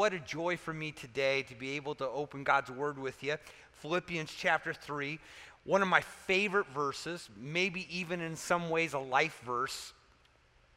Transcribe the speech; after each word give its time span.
what 0.00 0.14
a 0.14 0.18
joy 0.18 0.56
for 0.56 0.72
me 0.72 0.90
today 0.90 1.42
to 1.42 1.54
be 1.54 1.72
able 1.72 1.94
to 1.94 2.08
open 2.08 2.42
God's 2.42 2.70
Word 2.70 2.98
with 2.98 3.22
you. 3.22 3.34
Philippians 3.82 4.32
chapter 4.34 4.72
3, 4.72 5.18
one 5.64 5.82
of 5.82 5.88
my 5.88 6.00
favorite 6.00 6.68
verses, 6.68 7.28
maybe 7.36 7.86
even 7.94 8.22
in 8.22 8.34
some 8.34 8.70
ways 8.70 8.94
a 8.94 8.98
life 8.98 9.42
verse, 9.44 9.92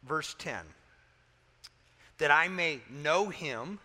verse 0.05 0.35
10. 0.39 0.57
That 2.17 2.31
I 2.31 2.49
may 2.49 2.81
know 2.89 3.29
him, 3.29 3.79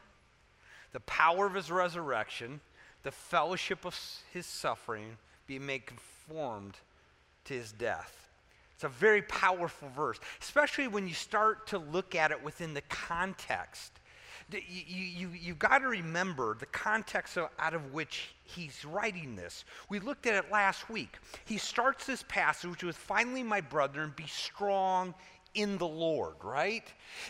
the 0.90 0.98
power 0.98 1.47
of 1.47 1.55
his 1.55 1.71
resurrection, 1.71 2.61
the 3.05 3.13
fellowship 3.13 3.85
of 3.85 3.97
his 4.33 4.45
suffering, 4.45 5.19
be 5.47 5.61
made 5.61 5.87
conformed 5.87 6.75
to 7.45 7.55
his 7.55 7.71
death. 7.71 8.29
It's 8.75 8.83
a 8.83 8.89
very 8.89 9.23
powerful 9.23 9.89
verse, 9.95 10.19
especially 10.43 10.89
when 10.89 11.07
you 11.07 11.15
start 11.15 11.69
to 11.69 11.79
look 11.79 12.17
at 12.17 12.33
it 12.33 12.43
within 12.43 12.75
the 12.75 12.83
context. 12.89 13.93
You, 14.51 14.60
you, 14.78 15.30
you've 15.38 15.58
got 15.58 15.78
to 15.78 15.88
remember 15.88 16.56
the 16.59 16.66
context 16.66 17.36
of, 17.36 17.50
out 17.59 17.74
of 17.74 17.92
which 17.92 18.34
he's 18.45 18.84
writing 18.84 19.36
this. 19.36 19.64
We 19.90 20.00
looked 20.00 20.27
at 20.27 20.34
it 20.34 20.50
last 20.50 20.88
week. 20.88 21.18
He 21.45 21.59
starts 21.59 22.06
this 22.06 22.24
passage 22.28 22.82
with, 22.82 22.96
Finally, 22.96 23.42
my 23.42 23.60
brethren, 23.60 24.14
be 24.16 24.26
strong 24.26 25.14
in 25.54 25.76
the 25.76 25.87
Lord, 25.87 26.37
right? 26.42 26.84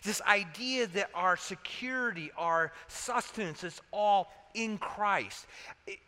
This 0.05 0.21
idea 0.23 0.87
that 0.89 1.11
our 1.15 1.37
security, 1.37 2.31
our 2.37 2.73
sustenance 2.87 3.65
is 3.65 3.81
all 3.93 4.33
in 4.55 4.79
Christ. 4.79 5.47
It, 5.87 5.99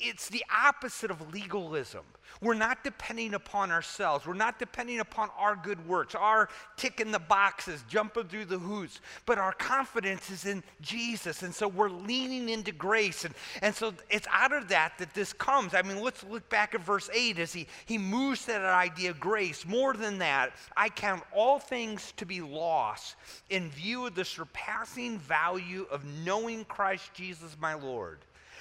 it's 0.00 0.28
the 0.28 0.44
opposite 0.50 1.10
of 1.10 1.32
legalism. 1.32 2.04
We're 2.40 2.54
not 2.54 2.84
depending 2.84 3.34
upon 3.34 3.70
ourselves. 3.70 4.26
We're 4.26 4.34
not 4.34 4.58
depending 4.58 5.00
upon 5.00 5.30
our 5.36 5.56
good 5.56 5.86
works, 5.88 6.14
our 6.14 6.48
ticking 6.76 7.10
the 7.10 7.18
boxes, 7.18 7.84
jumping 7.88 8.24
through 8.24 8.44
the 8.44 8.58
hoops, 8.58 9.00
but 9.26 9.38
our 9.38 9.52
confidence 9.52 10.30
is 10.30 10.44
in 10.44 10.62
Jesus. 10.80 11.42
And 11.42 11.54
so 11.54 11.66
we're 11.66 11.88
leaning 11.88 12.48
into 12.48 12.70
grace. 12.70 13.24
And, 13.24 13.34
and 13.62 13.74
so 13.74 13.92
it's 14.10 14.26
out 14.30 14.52
of 14.52 14.68
that 14.68 14.98
that 14.98 15.14
this 15.14 15.32
comes. 15.32 15.74
I 15.74 15.82
mean, 15.82 16.00
let's 16.00 16.22
look 16.24 16.48
back 16.48 16.74
at 16.74 16.84
verse 16.84 17.10
8 17.12 17.38
as 17.38 17.52
he, 17.52 17.66
he 17.86 17.98
moves 17.98 18.42
to 18.42 18.52
that 18.52 18.62
idea 18.62 19.10
of 19.10 19.18
grace. 19.18 19.66
More 19.66 19.94
than 19.94 20.18
that, 20.18 20.52
I 20.76 20.90
count 20.90 21.24
all 21.34 21.58
things 21.58 22.12
to 22.18 22.26
be 22.26 22.40
lost 22.40 23.16
in 23.50 23.70
view 23.70 24.06
of 24.06 24.14
the 24.14 24.24
surpassing 24.24 25.18
value 25.18 25.86
of 25.90 26.04
knowing 26.04 26.64
Christ 26.66 27.14
Jesus 27.14 27.56
my 27.60 27.74
Lord 27.74 28.18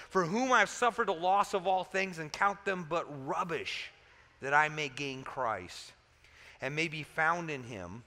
for 0.10 0.26
whom 0.26 0.52
I've 0.52 0.70
suffered 0.70 1.10
a 1.10 1.14
loss 1.14 1.54
of 1.54 1.68
all 1.68 1.84
things 1.84 2.20
and 2.20 2.32
count 2.32 2.64
them 2.66 2.86
but 2.90 3.06
rubbish, 3.28 3.92
that 4.42 4.54
I 4.54 4.70
may 4.70 4.90
gain 4.90 5.24
Christ 5.24 5.92
and 6.62 6.76
may 6.76 6.88
be 6.88 7.04
found 7.04 7.50
in 7.50 7.64
him, 7.64 8.04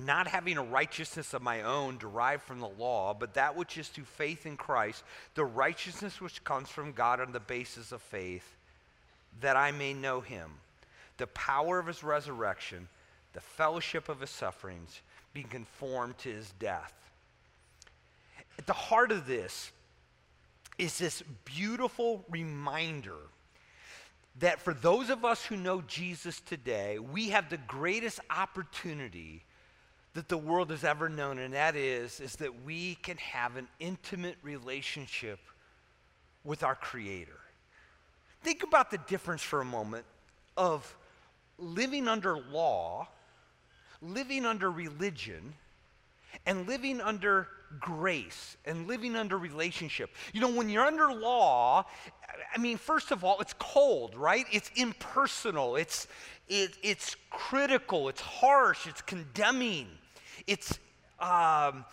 not 0.00 0.28
having 0.28 0.56
a 0.56 0.62
righteousness 0.62 1.34
of 1.34 1.42
my 1.42 1.62
own 1.62 1.98
derived 1.98 2.42
from 2.42 2.60
the 2.60 2.68
law, 2.68 3.14
but 3.14 3.34
that 3.34 3.56
which 3.56 3.76
is 3.76 3.88
through 3.88 4.04
faith 4.04 4.46
in 4.46 4.56
Christ, 4.56 5.02
the 5.34 5.44
righteousness 5.44 6.20
which 6.20 6.44
comes 6.44 6.68
from 6.68 6.92
God 6.92 7.20
on 7.20 7.32
the 7.32 7.40
basis 7.40 7.90
of 7.90 8.00
faith, 8.00 8.56
that 9.40 9.56
I 9.56 9.72
may 9.72 9.92
know 9.92 10.20
him, 10.20 10.50
the 11.16 11.26
power 11.28 11.78
of 11.78 11.86
his 11.86 12.04
resurrection, 12.04 12.88
the 13.32 13.40
fellowship 13.40 14.08
of 14.08 14.20
his 14.20 14.30
sufferings, 14.30 15.02
being 15.34 15.48
conformed 15.48 16.16
to 16.18 16.32
his 16.32 16.52
death. 16.58 16.94
At 18.56 18.66
the 18.66 18.72
heart 18.72 19.12
of 19.12 19.26
this 19.26 19.72
is 20.78 20.98
this 20.98 21.22
beautiful 21.44 22.24
reminder 22.30 23.16
that 24.38 24.60
for 24.60 24.72
those 24.72 25.10
of 25.10 25.24
us 25.24 25.44
who 25.44 25.56
know 25.56 25.82
Jesus 25.82 26.40
today, 26.40 26.98
we 26.98 27.30
have 27.30 27.50
the 27.50 27.56
greatest 27.56 28.20
opportunity 28.30 29.42
that 30.14 30.28
the 30.28 30.38
world 30.38 30.70
has 30.70 30.84
ever 30.84 31.08
known, 31.08 31.38
and 31.38 31.54
that 31.54 31.76
is, 31.76 32.20
is 32.20 32.36
that 32.36 32.64
we 32.64 32.94
can 32.96 33.16
have 33.18 33.56
an 33.56 33.68
intimate 33.80 34.36
relationship 34.42 35.40
with 36.44 36.62
our 36.62 36.74
Creator. 36.74 37.38
Think 38.42 38.62
about 38.62 38.90
the 38.90 38.98
difference 38.98 39.42
for 39.42 39.60
a 39.60 39.64
moment 39.64 40.04
of 40.56 40.96
living 41.58 42.06
under 42.06 42.38
law, 42.38 43.08
living 44.00 44.46
under 44.46 44.70
religion, 44.70 45.54
and 46.46 46.66
living 46.66 47.00
under 47.00 47.48
grace 47.80 48.56
and 48.64 48.86
living 48.86 49.16
under 49.16 49.38
relationship. 49.38 50.10
You 50.32 50.40
know, 50.40 50.50
when 50.50 50.68
you're 50.68 50.86
under 50.86 51.12
law, 51.12 51.84
I 52.54 52.58
mean, 52.58 52.78
first 52.78 53.10
of 53.10 53.24
all, 53.24 53.40
it's 53.40 53.54
cold, 53.58 54.14
right? 54.14 54.46
It's 54.50 54.70
impersonal, 54.76 55.76
it's, 55.76 56.08
it, 56.48 56.76
it's 56.82 57.16
critical, 57.30 58.08
it's 58.08 58.20
harsh, 58.20 58.86
it's 58.86 59.02
condemning, 59.02 59.88
it's, 60.46 60.78
um, 61.20 61.84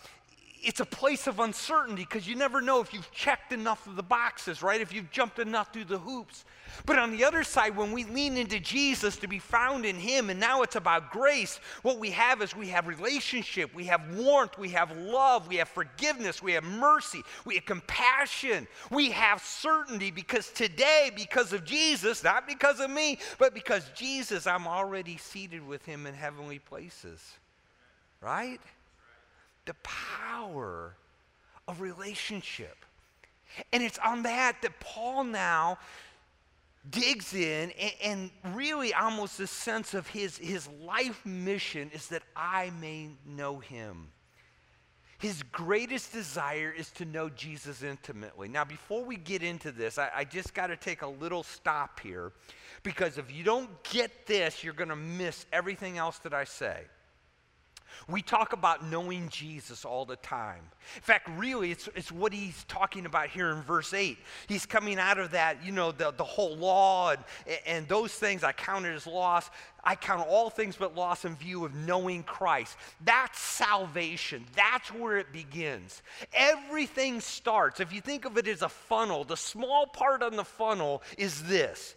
it's 0.66 0.80
a 0.80 0.84
place 0.84 1.28
of 1.28 1.38
uncertainty 1.38 2.02
because 2.02 2.26
you 2.26 2.34
never 2.34 2.60
know 2.60 2.80
if 2.80 2.92
you've 2.92 3.12
checked 3.12 3.52
enough 3.52 3.86
of 3.86 3.94
the 3.94 4.02
boxes, 4.02 4.64
right? 4.64 4.80
If 4.80 4.92
you've 4.92 5.12
jumped 5.12 5.38
enough 5.38 5.72
through 5.72 5.84
the 5.84 5.98
hoops. 5.98 6.44
But 6.84 6.98
on 6.98 7.12
the 7.12 7.24
other 7.24 7.44
side, 7.44 7.76
when 7.76 7.92
we 7.92 8.02
lean 8.02 8.36
into 8.36 8.58
Jesus 8.58 9.16
to 9.18 9.28
be 9.28 9.38
found 9.38 9.86
in 9.86 9.94
Him, 9.94 10.28
and 10.28 10.40
now 10.40 10.62
it's 10.62 10.74
about 10.74 11.12
grace, 11.12 11.60
what 11.82 12.00
we 12.00 12.10
have 12.10 12.42
is 12.42 12.56
we 12.56 12.66
have 12.68 12.88
relationship, 12.88 13.72
we 13.76 13.84
have 13.84 14.16
warmth, 14.16 14.58
we 14.58 14.70
have 14.70 14.90
love, 14.96 15.46
we 15.46 15.56
have 15.56 15.68
forgiveness, 15.68 16.42
we 16.42 16.52
have 16.52 16.64
mercy, 16.64 17.22
we 17.44 17.54
have 17.54 17.64
compassion, 17.64 18.66
we 18.90 19.12
have 19.12 19.40
certainty 19.42 20.10
because 20.10 20.50
today, 20.50 21.12
because 21.14 21.52
of 21.52 21.64
Jesus, 21.64 22.24
not 22.24 22.48
because 22.48 22.80
of 22.80 22.90
me, 22.90 23.20
but 23.38 23.54
because 23.54 23.88
Jesus, 23.94 24.48
I'm 24.48 24.66
already 24.66 25.16
seated 25.16 25.64
with 25.64 25.84
Him 25.84 26.06
in 26.06 26.14
heavenly 26.14 26.58
places, 26.58 27.22
right? 28.20 28.60
The 29.66 29.74
power 29.82 30.96
of 31.68 31.80
relationship. 31.80 32.84
And 33.72 33.82
it's 33.82 33.98
on 33.98 34.22
that 34.24 34.62
that 34.62 34.80
Paul 34.80 35.24
now 35.24 35.78
digs 36.88 37.34
in 37.34 37.72
and, 37.72 37.92
and, 38.02 38.30
really 38.54 38.94
almost 38.94 39.38
the 39.38 39.46
sense 39.46 39.92
of 39.92 40.06
his, 40.06 40.38
his 40.38 40.68
life 40.84 41.24
mission 41.26 41.90
is 41.92 42.06
that 42.08 42.22
I 42.36 42.70
may 42.80 43.10
know 43.26 43.58
him. 43.58 44.08
His 45.18 45.42
greatest 45.44 46.12
desire 46.12 46.72
is 46.76 46.90
to 46.92 47.04
know 47.04 47.30
Jesus 47.30 47.82
intimately. 47.82 48.48
Now, 48.48 48.64
before 48.64 49.02
we 49.02 49.16
get 49.16 49.42
into 49.42 49.72
this, 49.72 49.98
I, 49.98 50.10
I 50.14 50.24
just 50.24 50.52
got 50.52 50.66
to 50.66 50.76
take 50.76 51.02
a 51.02 51.08
little 51.08 51.42
stop 51.42 52.00
here 52.00 52.32
because 52.82 53.16
if 53.16 53.34
you 53.34 53.42
don't 53.42 53.82
get 53.84 54.26
this, 54.26 54.62
you're 54.62 54.74
going 54.74 54.90
to 54.90 54.96
miss 54.96 55.46
everything 55.52 55.96
else 55.96 56.18
that 56.18 56.34
I 56.34 56.44
say. 56.44 56.84
We 58.08 58.22
talk 58.22 58.52
about 58.52 58.84
knowing 58.84 59.28
Jesus 59.28 59.84
all 59.84 60.04
the 60.04 60.16
time. 60.16 60.62
In 60.94 61.02
fact, 61.02 61.28
really, 61.36 61.70
it's, 61.70 61.88
it's 61.94 62.12
what 62.12 62.32
he's 62.32 62.64
talking 62.64 63.06
about 63.06 63.28
here 63.28 63.50
in 63.50 63.62
verse 63.62 63.92
8. 63.92 64.16
He's 64.46 64.66
coming 64.66 64.98
out 64.98 65.18
of 65.18 65.32
that, 65.32 65.64
you 65.64 65.72
know, 65.72 65.92
the, 65.92 66.12
the 66.12 66.24
whole 66.24 66.56
law 66.56 67.10
and, 67.10 67.24
and 67.66 67.88
those 67.88 68.12
things 68.12 68.44
I 68.44 68.52
counted 68.52 68.94
as 68.94 69.06
loss. 69.06 69.50
I 69.82 69.94
count 69.94 70.26
all 70.28 70.50
things 70.50 70.76
but 70.76 70.94
loss 70.94 71.24
in 71.24 71.36
view 71.36 71.64
of 71.64 71.74
knowing 71.74 72.22
Christ. 72.24 72.76
That's 73.04 73.38
salvation. 73.38 74.44
That's 74.54 74.92
where 74.92 75.18
it 75.18 75.32
begins. 75.32 76.02
Everything 76.34 77.20
starts. 77.20 77.80
If 77.80 77.92
you 77.92 78.00
think 78.00 78.24
of 78.24 78.36
it 78.36 78.48
as 78.48 78.62
a 78.62 78.68
funnel, 78.68 79.24
the 79.24 79.36
small 79.36 79.86
part 79.86 80.22
on 80.22 80.36
the 80.36 80.44
funnel 80.44 81.02
is 81.16 81.42
this 81.44 81.94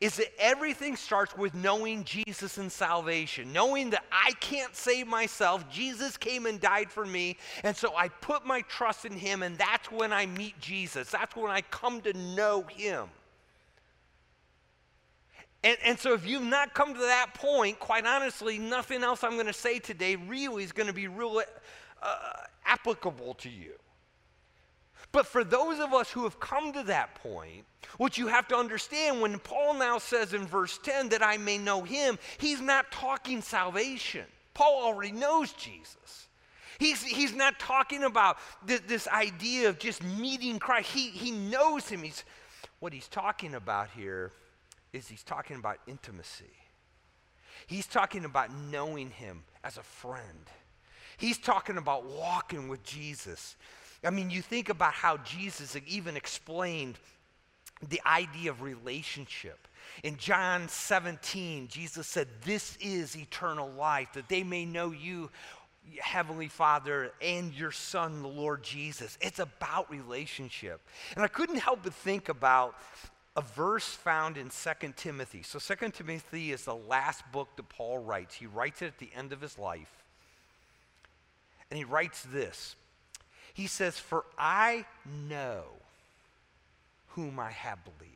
is 0.00 0.16
that 0.16 0.32
everything 0.38 0.96
starts 0.96 1.36
with 1.36 1.54
knowing 1.54 2.04
Jesus 2.04 2.56
and 2.56 2.72
salvation, 2.72 3.52
knowing 3.52 3.90
that 3.90 4.04
I 4.10 4.32
can't 4.40 4.74
save 4.74 5.06
myself. 5.06 5.68
Jesus 5.70 6.16
came 6.16 6.46
and 6.46 6.58
died 6.58 6.90
for 6.90 7.04
me, 7.04 7.36
and 7.64 7.76
so 7.76 7.94
I 7.94 8.08
put 8.08 8.46
my 8.46 8.62
trust 8.62 9.04
in 9.04 9.12
him, 9.12 9.42
and 9.42 9.58
that's 9.58 9.92
when 9.92 10.12
I 10.12 10.24
meet 10.24 10.58
Jesus. 10.58 11.10
That's 11.10 11.36
when 11.36 11.50
I 11.50 11.60
come 11.60 12.00
to 12.02 12.14
know 12.14 12.62
him. 12.62 13.08
And, 15.62 15.76
and 15.84 15.98
so, 15.98 16.14
if 16.14 16.26
you've 16.26 16.42
not 16.42 16.72
come 16.72 16.94
to 16.94 17.00
that 17.00 17.34
point, 17.34 17.78
quite 17.78 18.06
honestly, 18.06 18.58
nothing 18.58 19.04
else 19.04 19.22
I'm 19.22 19.34
going 19.34 19.44
to 19.44 19.52
say 19.52 19.78
today 19.78 20.16
really 20.16 20.64
is 20.64 20.72
going 20.72 20.86
to 20.86 20.94
be 20.94 21.06
real 21.06 21.42
uh, 22.02 22.32
applicable 22.64 23.34
to 23.34 23.50
you. 23.50 23.72
But 25.12 25.26
for 25.26 25.42
those 25.42 25.80
of 25.80 25.92
us 25.92 26.10
who 26.10 26.24
have 26.24 26.38
come 26.38 26.72
to 26.72 26.82
that 26.84 27.16
point, 27.16 27.64
what 27.96 28.16
you 28.16 28.28
have 28.28 28.46
to 28.48 28.56
understand 28.56 29.20
when 29.20 29.38
Paul 29.38 29.74
now 29.74 29.98
says 29.98 30.34
in 30.34 30.46
verse 30.46 30.78
10 30.78 31.08
that 31.08 31.22
I 31.22 31.36
may 31.36 31.58
know 31.58 31.82
him, 31.82 32.18
he's 32.38 32.60
not 32.60 32.92
talking 32.92 33.42
salvation. 33.42 34.24
Paul 34.54 34.84
already 34.84 35.12
knows 35.12 35.52
Jesus. 35.52 36.28
He's, 36.78 37.02
he's 37.02 37.34
not 37.34 37.58
talking 37.58 38.04
about 38.04 38.38
this, 38.64 38.80
this 38.86 39.08
idea 39.08 39.68
of 39.68 39.78
just 39.78 40.02
meeting 40.02 40.58
Christ. 40.58 40.90
He, 40.90 41.10
he 41.10 41.30
knows 41.30 41.88
him. 41.88 42.02
He's, 42.02 42.24
what 42.78 42.92
he's 42.92 43.08
talking 43.08 43.54
about 43.54 43.90
here 43.90 44.32
is 44.92 45.08
he's 45.08 45.22
talking 45.22 45.56
about 45.56 45.78
intimacy. 45.86 46.44
He's 47.66 47.86
talking 47.86 48.24
about 48.24 48.50
knowing 48.54 49.10
him 49.10 49.42
as 49.62 49.76
a 49.76 49.82
friend. 49.82 50.50
He's 51.18 51.38
talking 51.38 51.76
about 51.76 52.06
walking 52.06 52.68
with 52.68 52.82
Jesus. 52.82 53.56
I 54.02 54.10
mean, 54.10 54.30
you 54.30 54.42
think 54.42 54.68
about 54.68 54.94
how 54.94 55.18
Jesus 55.18 55.76
even 55.86 56.16
explained 56.16 56.98
the 57.88 58.00
idea 58.06 58.50
of 58.50 58.62
relationship. 58.62 59.68
In 60.02 60.16
John 60.16 60.68
17, 60.68 61.68
Jesus 61.68 62.06
said, 62.06 62.28
This 62.44 62.76
is 62.80 63.16
eternal 63.16 63.70
life, 63.70 64.08
that 64.14 64.28
they 64.28 64.42
may 64.42 64.64
know 64.64 64.92
you, 64.92 65.30
Heavenly 65.98 66.48
Father 66.48 67.12
and 67.20 67.52
your 67.52 67.72
Son, 67.72 68.22
the 68.22 68.28
Lord 68.28 68.62
Jesus. 68.62 69.18
It's 69.20 69.38
about 69.38 69.90
relationship. 69.90 70.80
And 71.14 71.24
I 71.24 71.28
couldn't 71.28 71.58
help 71.58 71.80
but 71.82 71.94
think 71.94 72.28
about 72.28 72.76
a 73.36 73.42
verse 73.42 73.88
found 73.88 74.36
in 74.36 74.50
2 74.50 74.92
Timothy. 74.96 75.42
So 75.42 75.58
2 75.58 75.90
Timothy 75.90 76.52
is 76.52 76.64
the 76.64 76.74
last 76.74 77.22
book 77.32 77.48
that 77.56 77.68
Paul 77.68 77.98
writes. 77.98 78.34
He 78.34 78.46
writes 78.46 78.82
it 78.82 78.86
at 78.86 78.98
the 78.98 79.10
end 79.14 79.32
of 79.32 79.40
his 79.40 79.58
life. 79.58 80.04
And 81.70 81.78
he 81.78 81.84
writes 81.84 82.26
this. 82.32 82.76
He 83.60 83.66
says, 83.66 83.98
For 83.98 84.24
I 84.38 84.86
know 85.28 85.64
whom 87.08 87.38
I 87.38 87.50
have 87.50 87.78
believed. 87.84 88.14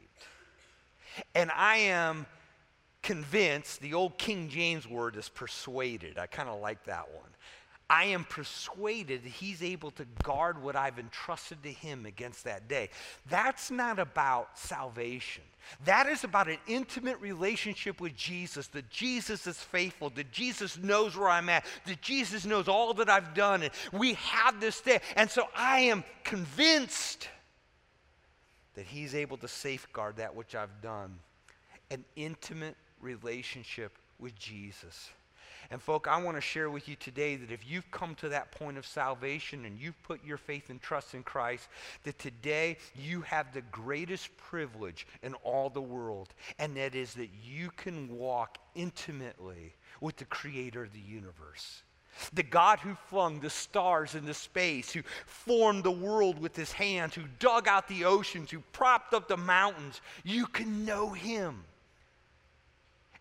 And 1.35 1.51
I 1.51 1.77
am 1.77 2.25
convinced, 3.03 3.83
the 3.83 3.93
old 3.93 4.17
King 4.17 4.49
James 4.49 4.89
word 4.89 5.17
is 5.17 5.29
persuaded. 5.29 6.17
I 6.17 6.29
kind 6.29 6.49
of 6.49 6.63
like 6.63 6.83
that 6.85 7.13
one. 7.13 7.29
I 7.89 8.05
am 8.07 8.25
persuaded 8.25 9.25
that 9.25 9.33
he's 9.33 9.63
able 9.63 9.91
to 9.93 10.07
guard 10.23 10.63
what 10.63 10.75
I've 10.75 10.99
entrusted 10.99 11.63
to 11.65 11.71
him 11.71 12.07
against 12.07 12.45
that 12.45 12.67
day. 12.67 12.89
That's 13.29 13.71
not 13.71 13.99
about 13.99 14.59
salvation. 14.59 15.45
That 15.85 16.07
is 16.07 16.25
about 16.25 16.49
an 16.49 16.59
intimate 16.67 17.21
relationship 17.21 18.01
with 18.01 18.17
Jesus, 18.17 18.69
that 18.69 18.89
Jesus 18.89 19.47
is 19.47 19.59
faithful, 19.59 20.11
that 20.11 20.33
Jesus 20.33 20.79
knows 20.79 21.17
where 21.17 21.29
I'm 21.29 21.49
at, 21.51 21.67
that 21.87 22.01
Jesus 22.01 22.47
knows 22.47 22.69
all 22.69 22.95
that 22.95 23.11
I've 23.11 23.35
done. 23.35 23.63
And 23.63 23.73
we 23.93 24.15
have 24.15 24.61
this 24.61 24.81
day. 24.81 25.01
And 25.17 25.31
so 25.31 25.49
I 25.55 25.81
am 25.81 26.05
convinced 26.23 27.29
that 28.75 28.87
he's 28.87 29.15
able 29.15 29.37
to 29.39 29.49
safeguard 29.49 30.17
that 30.17 30.35
which 30.35 30.55
I've 30.55 30.81
done. 30.81 31.19
An 31.91 32.05
intimate 32.17 32.77
relationship 33.01 33.99
with 34.19 34.35
Jesus. 34.39 35.11
And, 35.75 35.83
folk, 35.83 36.07
I 36.07 36.23
want 36.23 36.37
to 36.37 36.41
share 36.41 36.71
with 36.71 36.89
you 36.89 36.95
today 36.95 37.35
that 37.35 37.51
if 37.51 37.69
you've 37.69 37.91
come 37.91 38.15
to 38.21 38.29
that 38.29 38.53
point 38.53 38.79
of 38.79 38.87
salvation 38.87 39.65
and 39.65 39.77
you've 39.77 40.01
put 40.05 40.25
your 40.25 40.37
faith 40.37 40.71
and 40.71 40.81
trust 40.81 41.15
in 41.15 41.25
Christ, 41.25 41.67
that 42.05 42.17
today 42.17 42.77
you 42.95 43.23
have 43.23 43.53
the 43.53 43.63
greatest 43.73 44.37
privilege 44.37 45.05
in 45.25 45.35
all 45.43 45.71
the 45.71 45.83
world, 45.83 46.33
and 46.61 46.77
that 46.77 46.95
is 46.95 47.15
that 47.15 47.31
you 47.45 47.71
can 47.77 48.17
walk 48.17 48.59
intimately 48.77 49.75
with 50.01 50.17
the 50.17 50.27
Creator 50.27 50.85
of 50.85 50.93
the 50.93 51.01
universe. 51.01 51.83
The 52.33 52.45
God 52.45 52.79
who 52.79 52.95
flung 53.09 53.41
the 53.41 53.51
stars 53.51 54.15
into 54.15 54.33
space, 54.33 54.93
who 54.93 55.03
formed 55.27 55.83
the 55.83 55.91
world 55.91 56.39
with 56.39 56.55
his 56.55 56.71
hands, 56.71 57.17
who 57.17 57.25
dug 57.41 57.67
out 57.67 57.89
the 57.89 58.05
oceans, 58.05 58.53
who 58.53 58.61
propped 58.71 59.13
up 59.13 59.27
the 59.27 59.37
mountains, 59.37 60.01
you 60.23 60.47
can 60.47 60.85
know 60.85 61.11
him 61.11 61.65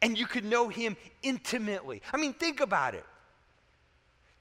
and 0.04 0.20
you 0.20 0.28
could 0.28 0.44
know 0.44 0.68
him 0.68 0.98
intimately. 1.24 2.02
I 2.12 2.18
mean, 2.18 2.34
think 2.34 2.60
about 2.60 2.94
it. 2.94 3.06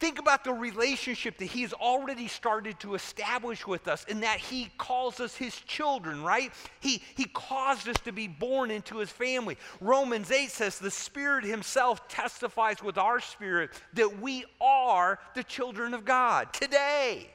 Think 0.01 0.19
about 0.19 0.43
the 0.43 0.53
relationship 0.53 1.39
that 1.39 1.45
he's 1.45 1.73
already 1.73 2.27
started 2.27 2.81
to 2.81 2.97
establish 2.97 3.65
with 3.65 3.87
us 3.87 4.05
in 4.09 4.23
that 4.23 4.39
he 4.39 4.69
calls 4.77 5.21
us 5.21 5.37
his 5.37 5.55
children, 5.55 6.25
right? 6.25 6.53
He, 6.81 7.01
he 7.15 7.27
caused 7.27 7.89
us 7.89 7.97
to 8.01 8.11
be 8.11 8.27
born 8.27 8.73
into 8.73 8.97
his 8.97 9.11
family. 9.11 9.57
Romans 9.81 10.33
8 10.33 10.51
says 10.51 10.81
the 10.81 10.91
Spirit 10.91 11.45
himself 11.45 12.09
testifies 12.09 12.83
with 12.83 12.99
our 12.99 13.21
spirit 13.21 13.71
that 13.95 14.21
we 14.21 14.45
are 14.61 15.21
the 15.37 15.45
children 15.45 15.95
of 15.95 16.05
God 16.05 16.53
today. 16.53 17.31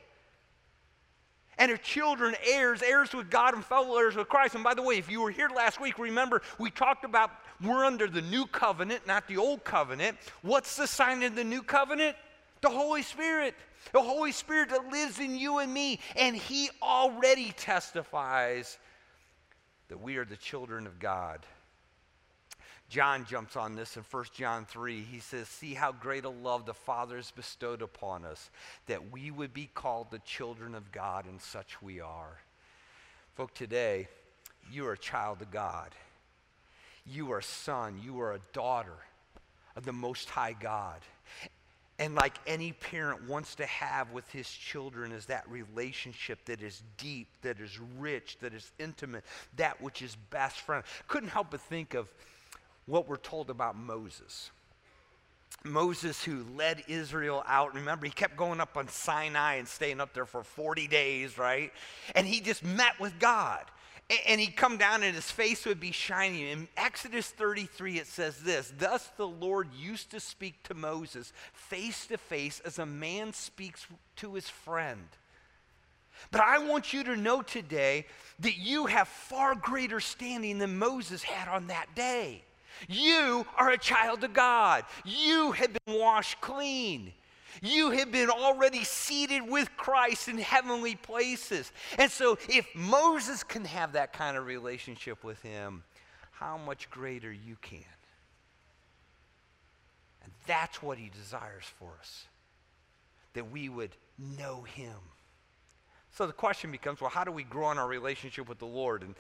And 1.57 1.71
if 1.71 1.81
children, 1.81 2.35
heirs, 2.45 2.83
heirs 2.83 3.13
with 3.13 3.29
God 3.29 3.56
and 3.56 3.65
fellow 3.65 3.97
heirs 3.97 4.15
with 4.15 4.29
Christ. 4.29 4.56
And 4.56 4.63
by 4.63 4.74
the 4.74 4.81
way, 4.83 4.97
if 4.97 5.09
you 5.09 5.21
were 5.21 5.31
here 5.31 5.50
last 5.50 5.81
week, 5.81 5.97
remember 5.97 6.41
we 6.59 6.69
talked 6.69 7.03
about 7.03 7.31
we're 7.63 7.86
under 7.86 8.07
the 8.07 8.21
new 8.21 8.45
covenant, 8.45 9.07
not 9.07 9.27
the 9.27 9.38
old 9.38 9.63
covenant. 9.63 10.18
What's 10.42 10.75
the 10.75 10.88
sign 10.88 11.24
of 11.24 11.36
the 11.36 11.44
new 11.44 11.63
covenant? 11.63 12.15
The 12.62 12.69
Holy 12.69 13.01
Spirit. 13.01 13.56
The 13.94 14.01
Holy 14.01 14.31
Spirit 14.31 14.69
that 14.69 14.92
lives 14.92 15.19
in 15.19 15.38
you 15.38 15.59
and 15.59 15.74
me. 15.74 16.00
And 16.15 16.36
He 16.36 16.69
already 16.81 17.51
testifies 17.57 18.77
that 19.89 20.01
we 20.01 20.18
are 20.18 20.25
the 20.25 20.38
children 20.38 20.86
of 20.86 21.00
God. 21.00 21.45
John 22.89 23.25
jumps 23.25 23.57
on 23.57 23.75
this 23.75 23.98
in 23.98 24.03
1 24.10 24.25
John 24.33 24.65
3. 24.65 25.01
He 25.01 25.19
says, 25.19 25.48
See 25.48 25.74
how 25.74 25.92
great 25.92 26.24
a 26.24 26.30
love 26.30 26.65
the 26.65 26.74
Father 26.74 27.18
has 27.18 27.31
bestowed 27.31 27.81
upon 27.81 28.24
us, 28.24 28.50
that 28.86 29.12
we 29.12 29.30
would 29.30 29.53
be 29.53 29.69
called 29.74 30.10
the 30.10 30.19
children 30.19 30.74
of 30.74 30.92
God, 30.92 31.25
and 31.25 31.42
such 31.42 31.81
we 31.81 32.00
are. 32.00 32.39
Folk, 33.36 33.53
today, 33.53 34.07
you 34.71 34.88
are 34.88 34.94
a 34.94 34.98
child 34.98 35.42
of 35.42 35.51
God. 35.51 35.89
You 37.09 37.31
are 37.31 37.39
a 37.39 37.44
son, 37.44 38.00
you 38.04 38.19
are 38.19 38.33
a 38.33 38.39
daughter 38.54 38.98
of 39.75 39.86
the 39.86 39.94
Most 39.94 40.30
High 40.30 40.56
God. 40.59 41.00
And 42.00 42.13
like 42.13 42.38
any 42.45 42.74
parent 42.74 43.27
wants 43.27 43.56
to 43.56 43.65
have 43.65 44.12
with 44.12 44.30
his 44.30 44.48
children 44.48 45.12
is 45.12 45.25
that 45.27 45.50
relationship 45.50 46.45
that 46.45 46.62
is 46.62 46.83
deep, 46.98 47.27
that 47.42 47.59
is 47.59 47.80
rich, 47.98 48.38
that 48.42 48.54
is 48.54 48.71
intimate, 48.77 49.24
that 49.56 49.81
which 49.81 50.01
is 50.01 50.15
best 50.30 50.59
friend. 50.59 50.83
Couldn't 51.07 51.30
help 51.30 51.48
but 51.51 51.62
think 51.62 51.95
of 51.95 52.07
what 52.86 53.07
we're 53.07 53.18
told 53.18 53.50
about 53.50 53.75
Moses. 53.75 54.51
Moses, 55.63 56.24
who 56.24 56.45
led 56.56 56.83
Israel 56.88 57.44
out, 57.48 57.74
remember, 57.74 58.06
he 58.06 58.12
kept 58.12 58.38
going 58.38 58.62
up 58.62 58.77
on 58.77 58.88
Sinai 58.88 59.56
and 59.56 59.68
staying 59.68 60.00
up 60.00 60.13
there 60.13 60.25
for 60.25 60.44
40 60.44 60.88
days, 60.88 61.38
right? 61.38 61.71
And 62.13 62.27
he 62.27 62.42
just 62.42 62.63
met 62.63 63.00
with 63.00 63.18
God 63.18 63.65
and 64.27 64.39
he'd 64.39 64.56
come 64.56 64.77
down 64.77 65.04
and 65.04 65.15
his 65.15 65.30
face 65.30 65.65
would 65.65 65.80
be 65.80 65.92
shining. 65.92 66.48
In 66.48 66.68
Exodus 66.77 67.30
33, 67.30 68.00
it 68.00 68.07
says 68.07 68.39
this 68.39 68.71
Thus 68.77 69.12
the 69.18 69.27
Lord 69.27 69.69
used 69.77 70.12
to 70.12 70.19
speak 70.19 70.63
to 70.63 70.74
Moses 70.74 71.33
face 71.54 72.07
to 72.07 72.18
face 72.18 72.62
as 72.63 72.80
a 72.80 72.86
man 72.86 73.33
speaks 73.33 73.86
to 74.18 74.33
his 74.36 74.48
friend. 74.48 75.07
But 76.31 76.42
I 76.42 76.57
want 76.59 76.94
you 76.94 77.04
to 77.04 77.15
know 77.15 77.42
today 77.42 78.06
that 78.39 78.57
you 78.57 78.86
have 78.88 79.07
far 79.07 79.56
greater 79.56 80.00
standing 80.00 80.57
than 80.57 80.77
Moses 80.77 81.21
had 81.21 81.48
on 81.48 81.68
that 81.68 81.94
day. 81.94 82.44
You 82.88 83.45
are 83.57 83.71
a 83.71 83.77
child 83.77 84.24
of 84.24 84.33
God, 84.33 84.86
you 85.03 85.51
have 85.51 85.74
been 85.74 86.00
washed 86.00 86.39
clean. 86.42 87.13
You 87.62 87.92
have 87.92 88.12
been 88.12 88.30
already 88.30 88.83
seated 88.83 89.42
with 89.42 89.69
Christ 89.77 90.27
in 90.27 90.38
heavenly 90.38 90.95
places. 90.95 91.71
And 91.98 92.12
so, 92.12 92.38
if 92.50 92.68
Moses 92.75 93.44
can 93.44 93.65
have 93.65 93.94
that 93.94 94.13
kind 94.13 94.38
of 94.38 94.45
relationship 94.45 95.24
with 95.24 95.42
him, 95.42 95.83
how 96.31 96.57
much 96.57 96.89
greater 96.89 97.31
you 97.31 97.57
can. 97.62 97.80
And 100.24 100.31
that's 100.45 100.83
what 100.83 100.98
he 100.98 101.09
desires 101.09 101.65
for 101.80 101.92
us 102.00 102.25
that 103.33 103.51
we 103.51 103.69
would 103.69 103.92
know 104.18 104.63
him. 104.63 104.95
So 106.12 106.25
the 106.25 106.33
question 106.33 106.71
becomes 106.71 107.00
well, 107.00 107.12
how 107.12 107.24
do 107.24 107.31
we 107.31 107.44
grow 107.44 107.71
in 107.71 107.77
our 107.77 107.88
relationship 107.88 108.50
with 108.50 108.58
the 108.58 108.65
Lord? 108.65 109.03
And 109.03 109.13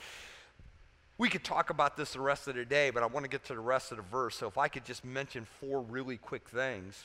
we 1.17 1.29
could 1.29 1.43
talk 1.43 1.69
about 1.69 1.97
this 1.97 2.13
the 2.13 2.21
rest 2.21 2.47
of 2.47 2.55
the 2.55 2.65
day, 2.65 2.89
but 2.89 3.03
I 3.03 3.05
want 3.05 3.23
to 3.23 3.29
get 3.29 3.43
to 3.45 3.53
the 3.53 3.59
rest 3.59 3.91
of 3.91 3.97
the 3.97 4.03
verse. 4.03 4.35
So 4.35 4.47
if 4.47 4.57
I 4.57 4.67
could 4.67 4.85
just 4.85 5.05
mention 5.05 5.45
four 5.59 5.81
really 5.81 6.17
quick 6.17 6.49
things. 6.49 7.03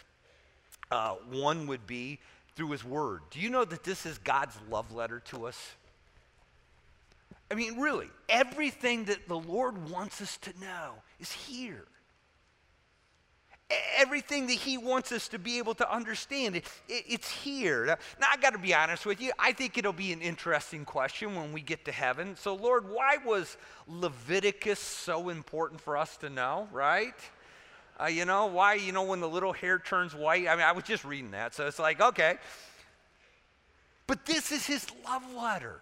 Uh, 0.91 1.15
one 1.31 1.67
would 1.67 1.87
be 1.87 2.19
through 2.55 2.71
his 2.71 2.85
word. 2.85 3.21
Do 3.31 3.41
you 3.41 3.51
know 3.51 3.65
that 3.65 3.85
this 3.85 4.05
is 4.05 4.19
God's 4.19 4.57
love 4.71 4.93
letter 4.93 5.21
to 5.27 5.47
us? 5.47 5.59
I 7.51 7.55
mean, 7.55 7.79
really, 7.79 8.09
everything 8.31 9.05
that 9.05 9.29
the 9.29 9.39
Lord 9.39 9.91
wants 9.91 10.23
us 10.23 10.39
to 10.39 10.53
know 10.59 10.95
is 11.21 11.31
here. 11.31 11.85
Everything 13.97 14.47
that 14.47 14.55
He 14.55 14.79
wants 14.79 15.13
us 15.13 15.29
to 15.29 15.39
be 15.39 15.59
able 15.59 15.75
to 15.75 15.91
understand, 15.91 16.57
it, 16.57 16.65
it, 16.89 17.05
it's 17.07 17.31
here. 17.31 17.85
Now, 17.85 17.97
now 18.21 18.29
I 18.33 18.39
got 18.39 18.55
to 18.55 18.59
be 18.59 18.75
honest 18.75 19.05
with 19.05 19.21
you. 19.21 19.33
I 19.39 19.53
think 19.53 19.77
it'll 19.77 19.93
be 19.93 20.13
an 20.13 20.23
interesting 20.23 20.87
question 20.87 21.35
when 21.35 21.53
we 21.53 21.61
get 21.61 21.85
to 21.85 21.93
heaven. 21.93 22.37
So, 22.37 22.55
Lord, 22.55 22.89
why 22.89 23.19
was 23.25 23.59
Leviticus 23.87 24.79
so 24.79 25.29
important 25.29 25.81
for 25.81 25.97
us 25.99 26.17
to 26.19 26.31
know, 26.31 26.69
right? 26.73 27.15
Uh, 28.03 28.07
you 28.07 28.25
know, 28.25 28.47
why, 28.47 28.75
you 28.75 28.91
know, 28.91 29.05
when 29.05 29.21
the 29.21 29.29
little 29.29 29.53
hair 29.53 29.79
turns 29.79 30.15
white? 30.15 30.49
I 30.49 30.57
mean, 30.57 30.65
I 30.65 30.73
was 30.73 30.85
just 30.85 31.05
reading 31.05 31.31
that, 31.33 31.55
so 31.55 31.67
it's 31.67 31.79
like, 31.79 32.01
okay. 32.01 32.37
But 34.07 34.27
this 34.27 34.51
is 34.51 34.67
his 34.67 34.87
love 35.07 35.23
letter. 35.35 35.81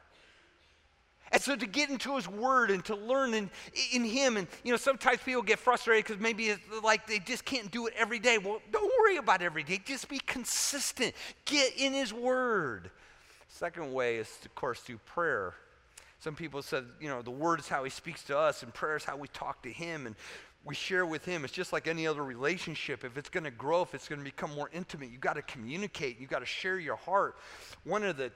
And 1.33 1.41
so 1.41 1.55
to 1.55 1.67
get 1.67 1.89
into 1.89 2.17
his 2.17 2.29
word 2.29 2.71
and 2.71 2.85
to 2.87 2.97
learn 2.97 3.35
in, 3.35 3.49
in 3.93 4.05
him, 4.05 4.37
and 4.37 4.49
you 4.65 4.73
know, 4.73 4.77
sometimes 4.77 5.21
people 5.23 5.43
get 5.43 5.61
frustrated 5.61 6.05
because 6.05 6.21
maybe 6.21 6.49
it's 6.49 6.61
like 6.83 7.07
they 7.07 7.21
just 7.21 7.45
can't 7.45 7.71
do 7.71 7.87
it 7.87 7.95
every 7.97 8.19
day. 8.19 8.37
Well, 8.37 8.61
don't 8.71 8.93
worry 9.01 9.17
about 9.17 9.41
every 9.41 9.63
day. 9.63 9.81
Just 9.85 10.09
be 10.09 10.19
consistent. 10.19 11.15
Get 11.45 11.77
in 11.79 11.93
his 11.93 12.13
word. 12.13 12.91
Second 13.49 13.93
way 13.93 14.17
is, 14.17 14.29
of 14.45 14.55
course, 14.55 14.81
through 14.81 14.99
prayer. 15.07 15.55
Some 16.19 16.35
people 16.35 16.61
said, 16.61 16.85
you 17.01 17.09
know, 17.09 17.23
the 17.23 17.31
word 17.31 17.61
is 17.61 17.69
how 17.69 17.83
he 17.85 17.91
speaks 17.91 18.25
to 18.25 18.37
us, 18.37 18.63
and 18.63 18.75
prayer 18.75 18.97
is 18.97 19.05
how 19.05 19.17
we 19.17 19.29
talk 19.29 19.63
to 19.63 19.73
him. 19.73 20.07
And 20.07 20.17
we 20.65 20.75
share 20.75 21.07
with 21.07 21.25
him. 21.25 21.45
It's 21.45 21.53
just 21.53 21.73
like 21.73 21.89
any 21.89 22.07
other 22.07 22.23
relationship. 22.23 23.05
If 23.05 23.17
it's 23.17 23.31
going 23.31 23.45
to 23.45 23.51
grow, 23.51 23.83
if 23.83 23.95
it's 23.95 24.09
going 24.09 24.19
to 24.19 24.25
become 24.25 24.55
more 24.55 24.69
intimate, 24.73 25.11
you've 25.11 25.21
got 25.21 25.35
to 25.35 25.43
communicate. 25.43 26.21
You've 26.21 26.31
got 26.31 26.41
to 26.41 26.47
share 26.47 26.79
your 26.79 26.97
heart. 26.97 27.37
One 27.85 28.03
of 28.03 28.17
the 28.17 28.31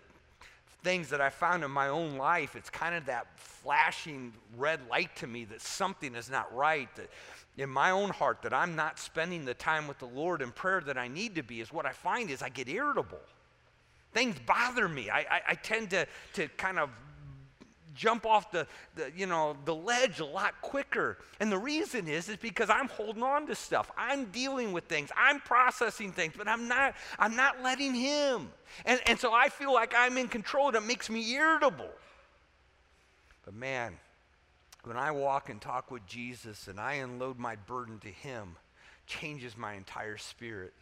things 0.82 1.08
that 1.10 1.20
I 1.20 1.30
found 1.30 1.64
in 1.64 1.70
my 1.70 1.88
own 1.88 2.16
life, 2.16 2.56
it's 2.56 2.70
kind 2.70 2.94
of 2.94 3.06
that 3.06 3.26
flashing 3.38 4.32
red 4.56 4.80
light 4.90 5.14
to 5.16 5.26
me 5.26 5.44
that 5.46 5.60
something 5.60 6.14
is 6.14 6.30
not 6.30 6.54
right, 6.54 6.88
that 6.96 7.10
in 7.56 7.70
my 7.70 7.90
own 7.90 8.10
heart 8.10 8.42
that 8.42 8.52
I'm 8.52 8.74
not 8.74 8.98
spending 8.98 9.44
the 9.44 9.54
time 9.54 9.86
with 9.86 9.98
the 9.98 10.06
Lord 10.06 10.42
in 10.42 10.50
prayer 10.50 10.80
that 10.82 10.98
I 10.98 11.08
need 11.08 11.34
to 11.36 11.42
be, 11.42 11.60
is 11.60 11.72
what 11.72 11.86
I 11.86 11.92
find 11.92 12.30
is 12.30 12.42
I 12.42 12.48
get 12.48 12.68
irritable. 12.68 13.20
Things 14.12 14.36
bother 14.46 14.88
me. 14.88 15.10
I, 15.10 15.20
I, 15.20 15.40
I 15.48 15.54
tend 15.54 15.90
to, 15.90 16.06
to 16.34 16.48
kind 16.56 16.78
of 16.78 16.90
jump 17.94 18.26
off 18.26 18.50
the, 18.50 18.66
the, 18.96 19.10
you 19.16 19.26
know 19.26 19.56
the 19.64 19.74
ledge 19.74 20.20
a 20.20 20.24
lot 20.24 20.60
quicker. 20.60 21.18
And 21.40 21.50
the 21.50 21.58
reason 21.58 22.08
is 22.08 22.28
is 22.28 22.36
because 22.36 22.70
i'm 22.70 22.88
holding 22.88 23.22
on 23.22 23.46
to 23.46 23.54
stuff. 23.54 23.90
I'm 23.96 24.26
dealing 24.26 24.72
with 24.72 24.84
things. 24.84 25.10
I'm 25.16 25.40
processing 25.40 26.12
things 26.12 26.34
but 26.36 26.48
i'm 26.48 26.68
not 26.68 26.94
i'm 27.18 27.36
not 27.36 27.62
letting 27.62 27.94
him. 27.94 28.50
And, 28.84 29.00
and 29.06 29.18
so 29.18 29.32
i 29.32 29.48
feel 29.48 29.72
like 29.72 29.94
i'm 29.96 30.18
in 30.18 30.28
control. 30.28 30.72
That 30.72 30.84
makes 30.84 31.08
me 31.08 31.32
irritable. 31.34 31.90
But 33.44 33.54
man 33.54 33.94
when 34.84 34.96
i 34.96 35.10
walk 35.10 35.48
and 35.48 35.60
talk 35.60 35.90
with 35.90 36.06
jesus 36.06 36.68
and 36.68 36.78
i 36.78 36.94
unload 36.94 37.38
my 37.38 37.56
burden 37.56 37.98
to 38.00 38.08
him 38.08 38.56
changes 39.06 39.56
my 39.56 39.74
entire 39.74 40.16
spirit. 40.16 40.72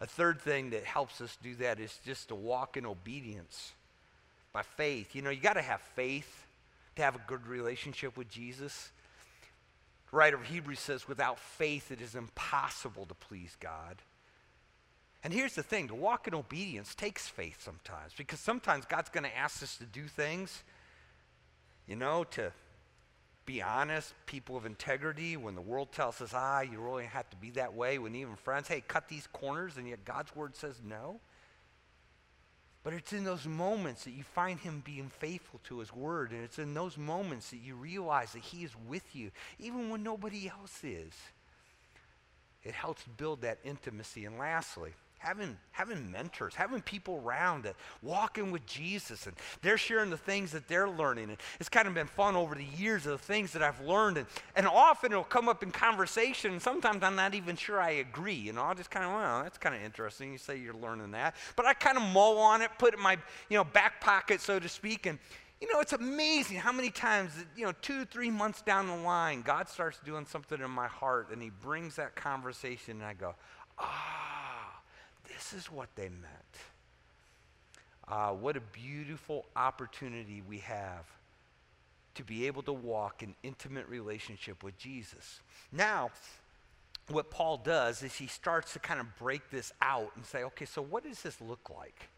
A 0.00 0.06
third 0.06 0.40
thing 0.40 0.70
that 0.70 0.84
helps 0.84 1.20
us 1.20 1.36
do 1.42 1.54
that 1.56 1.78
is 1.78 1.98
just 2.04 2.28
to 2.28 2.34
walk 2.34 2.76
in 2.76 2.84
obedience 2.84 3.72
by 4.52 4.62
faith. 4.62 5.14
You 5.14 5.22
know, 5.22 5.30
you 5.30 5.40
got 5.40 5.54
to 5.54 5.62
have 5.62 5.80
faith 5.94 6.41
to 6.96 7.02
have 7.02 7.16
a 7.16 7.22
good 7.26 7.46
relationship 7.46 8.16
with 8.16 8.28
Jesus. 8.28 8.90
The 10.10 10.16
writer 10.16 10.36
of 10.36 10.44
Hebrews 10.44 10.80
says, 10.80 11.08
without 11.08 11.38
faith, 11.38 11.90
it 11.90 12.00
is 12.00 12.14
impossible 12.14 13.06
to 13.06 13.14
please 13.14 13.56
God. 13.60 14.02
And 15.24 15.32
here's 15.32 15.54
the 15.54 15.62
thing 15.62 15.88
to 15.88 15.94
walk 15.94 16.26
in 16.26 16.34
obedience 16.34 16.94
takes 16.94 17.28
faith 17.28 17.62
sometimes 17.62 18.12
because 18.16 18.40
sometimes 18.40 18.84
God's 18.86 19.08
going 19.08 19.24
to 19.24 19.36
ask 19.36 19.62
us 19.62 19.76
to 19.76 19.84
do 19.84 20.04
things, 20.04 20.64
you 21.86 21.96
know, 21.96 22.24
to 22.32 22.52
be 23.46 23.62
honest, 23.62 24.14
people 24.26 24.56
of 24.56 24.66
integrity, 24.66 25.36
when 25.36 25.54
the 25.54 25.60
world 25.60 25.92
tells 25.92 26.20
us, 26.20 26.32
ah, 26.34 26.60
you 26.60 26.80
really 26.80 27.04
have 27.04 27.28
to 27.30 27.36
be 27.36 27.50
that 27.50 27.74
way, 27.74 27.98
when 27.98 28.14
even 28.14 28.36
friends, 28.36 28.68
hey, 28.68 28.82
cut 28.86 29.08
these 29.08 29.26
corners, 29.32 29.76
and 29.76 29.88
yet 29.88 30.04
God's 30.04 30.34
word 30.34 30.54
says 30.54 30.80
no. 30.84 31.20
But 32.84 32.94
it's 32.94 33.12
in 33.12 33.22
those 33.22 33.46
moments 33.46 34.04
that 34.04 34.10
you 34.10 34.24
find 34.24 34.58
him 34.58 34.82
being 34.84 35.08
faithful 35.08 35.60
to 35.64 35.78
his 35.78 35.94
word. 35.94 36.32
And 36.32 36.42
it's 36.42 36.58
in 36.58 36.74
those 36.74 36.98
moments 36.98 37.50
that 37.50 37.58
you 37.58 37.76
realize 37.76 38.32
that 38.32 38.42
he 38.42 38.64
is 38.64 38.72
with 38.88 39.14
you, 39.14 39.30
even 39.60 39.88
when 39.88 40.02
nobody 40.02 40.48
else 40.48 40.82
is. 40.82 41.12
It 42.64 42.74
helps 42.74 43.04
build 43.16 43.42
that 43.42 43.58
intimacy. 43.64 44.24
And 44.24 44.38
lastly, 44.38 44.92
having, 45.22 45.56
having 45.70 46.10
mentors, 46.10 46.54
having 46.54 46.80
people 46.80 47.22
around 47.24 47.62
that 47.62 47.76
walking 48.02 48.50
with 48.50 48.66
Jesus 48.66 49.26
and 49.26 49.36
they're 49.62 49.78
sharing 49.78 50.10
the 50.10 50.16
things 50.16 50.50
that 50.50 50.66
they're 50.66 50.88
learning. 50.88 51.30
And 51.30 51.38
it's 51.60 51.68
kind 51.68 51.86
of 51.86 51.94
been 51.94 52.08
fun 52.08 52.34
over 52.34 52.56
the 52.56 52.64
years 52.64 53.06
of 53.06 53.12
the 53.12 53.24
things 53.24 53.52
that 53.52 53.62
I've 53.62 53.80
learned. 53.80 54.18
And, 54.18 54.26
and 54.56 54.66
often 54.66 55.12
it'll 55.12 55.22
come 55.22 55.48
up 55.48 55.62
in 55.62 55.70
conversation. 55.70 56.52
And 56.52 56.60
sometimes 56.60 57.04
I'm 57.04 57.14
not 57.14 57.34
even 57.34 57.54
sure 57.54 57.80
I 57.80 57.90
agree. 57.90 58.34
You 58.34 58.52
know, 58.52 58.62
I'll 58.62 58.74
just 58.74 58.90
kind 58.90 59.04
of, 59.04 59.12
well, 59.12 59.42
that's 59.44 59.58
kind 59.58 59.76
of 59.76 59.82
interesting. 59.82 60.32
You 60.32 60.38
say 60.38 60.58
you're 60.58 60.74
learning 60.74 61.12
that. 61.12 61.36
But 61.54 61.66
I 61.66 61.74
kind 61.74 61.96
of 61.96 62.02
mull 62.02 62.38
on 62.38 62.60
it, 62.60 62.70
put 62.78 62.94
it 62.94 62.96
in 62.96 63.02
my, 63.02 63.16
you 63.48 63.56
know, 63.56 63.64
back 63.64 64.00
pocket, 64.00 64.40
so 64.40 64.58
to 64.58 64.68
speak. 64.68 65.06
And, 65.06 65.20
you 65.60 65.72
know, 65.72 65.78
it's 65.78 65.92
amazing 65.92 66.56
how 66.56 66.72
many 66.72 66.90
times, 66.90 67.30
you 67.56 67.64
know, 67.64 67.72
two, 67.80 68.04
three 68.06 68.30
months 68.30 68.60
down 68.62 68.88
the 68.88 68.96
line, 68.96 69.42
God 69.42 69.68
starts 69.68 70.00
doing 70.04 70.26
something 70.26 70.60
in 70.60 70.70
my 70.70 70.88
heart 70.88 71.28
and 71.30 71.40
he 71.40 71.50
brings 71.50 71.94
that 71.94 72.16
conversation 72.16 72.96
and 72.96 73.04
I 73.04 73.14
go, 73.14 73.36
ah 73.78 74.41
this 75.34 75.52
is 75.52 75.66
what 75.70 75.88
they 75.96 76.08
meant. 76.08 76.54
Uh, 78.08 78.30
what 78.30 78.56
a 78.56 78.60
beautiful 78.60 79.46
opportunity 79.56 80.42
we 80.48 80.58
have 80.58 81.06
to 82.14 82.24
be 82.24 82.46
able 82.46 82.62
to 82.62 82.72
walk 82.72 83.22
in 83.22 83.34
intimate 83.42 83.88
relationship 83.88 84.62
with 84.62 84.76
Jesus. 84.76 85.40
Now, 85.70 86.10
what 87.08 87.30
Paul 87.30 87.58
does 87.58 88.02
is 88.02 88.14
he 88.14 88.26
starts 88.26 88.72
to 88.74 88.78
kind 88.78 89.00
of 89.00 89.06
break 89.18 89.50
this 89.50 89.72
out 89.80 90.12
and 90.16 90.24
say, 90.24 90.44
okay, 90.44 90.66
so 90.66 90.82
what 90.82 91.04
does 91.04 91.22
this 91.22 91.40
look 91.40 91.70
like? 91.74 92.08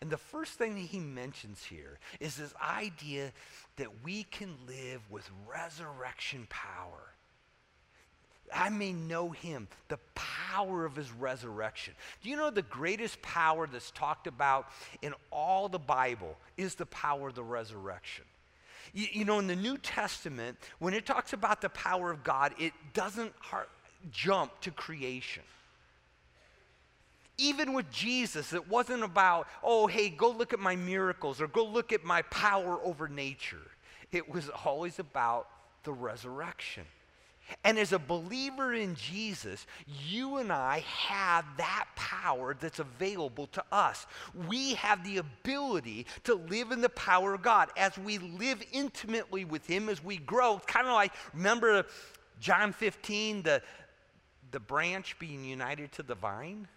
And 0.00 0.10
the 0.10 0.16
first 0.16 0.54
thing 0.54 0.74
that 0.74 0.80
he 0.80 0.98
mentions 0.98 1.64
here 1.64 1.98
is 2.18 2.36
this 2.36 2.54
idea 2.62 3.32
that 3.76 4.02
we 4.02 4.24
can 4.24 4.54
live 4.66 5.02
with 5.10 5.28
resurrection 5.46 6.46
power. 6.48 7.11
I 8.54 8.68
may 8.68 8.92
know 8.92 9.30
him, 9.30 9.68
the 9.88 9.98
power 10.14 10.84
of 10.84 10.96
his 10.96 11.10
resurrection. 11.12 11.94
Do 12.22 12.30
you 12.30 12.36
know 12.36 12.50
the 12.50 12.62
greatest 12.62 13.20
power 13.22 13.66
that's 13.66 13.90
talked 13.92 14.26
about 14.26 14.68
in 15.00 15.14
all 15.30 15.68
the 15.68 15.78
Bible 15.78 16.36
is 16.56 16.74
the 16.74 16.86
power 16.86 17.28
of 17.28 17.34
the 17.34 17.42
resurrection? 17.42 18.24
You, 18.92 19.06
you 19.12 19.24
know, 19.24 19.38
in 19.38 19.46
the 19.46 19.56
New 19.56 19.78
Testament, 19.78 20.58
when 20.78 20.94
it 20.94 21.06
talks 21.06 21.32
about 21.32 21.60
the 21.60 21.68
power 21.70 22.10
of 22.10 22.24
God, 22.24 22.54
it 22.58 22.72
doesn't 22.92 23.32
heart, 23.38 23.68
jump 24.10 24.60
to 24.62 24.70
creation. 24.70 25.42
Even 27.38 27.72
with 27.72 27.90
Jesus, 27.90 28.52
it 28.52 28.68
wasn't 28.68 29.02
about, 29.02 29.48
oh, 29.62 29.86
hey, 29.86 30.10
go 30.10 30.30
look 30.30 30.52
at 30.52 30.60
my 30.60 30.76
miracles 30.76 31.40
or 31.40 31.46
go 31.46 31.64
look 31.64 31.92
at 31.92 32.04
my 32.04 32.22
power 32.22 32.78
over 32.84 33.08
nature. 33.08 33.70
It 34.12 34.28
was 34.28 34.50
always 34.64 34.98
about 34.98 35.48
the 35.84 35.92
resurrection. 35.92 36.84
And 37.64 37.78
as 37.78 37.92
a 37.92 37.98
believer 37.98 38.72
in 38.74 38.94
Jesus, 38.94 39.66
you 39.86 40.38
and 40.38 40.52
I 40.52 40.84
have 40.86 41.44
that 41.58 41.86
power 41.96 42.56
that's 42.58 42.78
available 42.78 43.46
to 43.48 43.64
us. 43.72 44.06
We 44.48 44.74
have 44.74 45.04
the 45.04 45.18
ability 45.18 46.06
to 46.24 46.34
live 46.34 46.72
in 46.72 46.80
the 46.80 46.88
power 46.90 47.34
of 47.34 47.42
God. 47.42 47.70
As 47.76 47.96
we 47.98 48.18
live 48.18 48.62
intimately 48.72 49.44
with 49.44 49.66
Him, 49.66 49.88
as 49.88 50.02
we 50.02 50.16
grow, 50.16 50.56
it's 50.56 50.66
kind 50.66 50.86
of 50.86 50.94
like, 50.94 51.12
remember 51.34 51.86
John 52.40 52.72
15, 52.72 53.42
the, 53.42 53.62
the 54.50 54.60
branch 54.60 55.18
being 55.18 55.44
united 55.44 55.92
to 55.92 56.02
the 56.02 56.14
vine? 56.14 56.68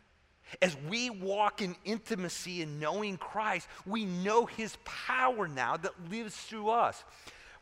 As 0.62 0.78
we 0.90 1.10
walk 1.10 1.62
in 1.62 1.76
intimacy 1.86 2.62
and 2.62 2.80
knowing 2.80 3.18
Christ, 3.18 3.68
we 3.86 4.06
know 4.06 4.46
His 4.46 4.78
power 4.86 5.48
now 5.48 5.76
that 5.78 5.92
lives 6.12 6.36
through 6.36 6.70
us. 6.70 7.04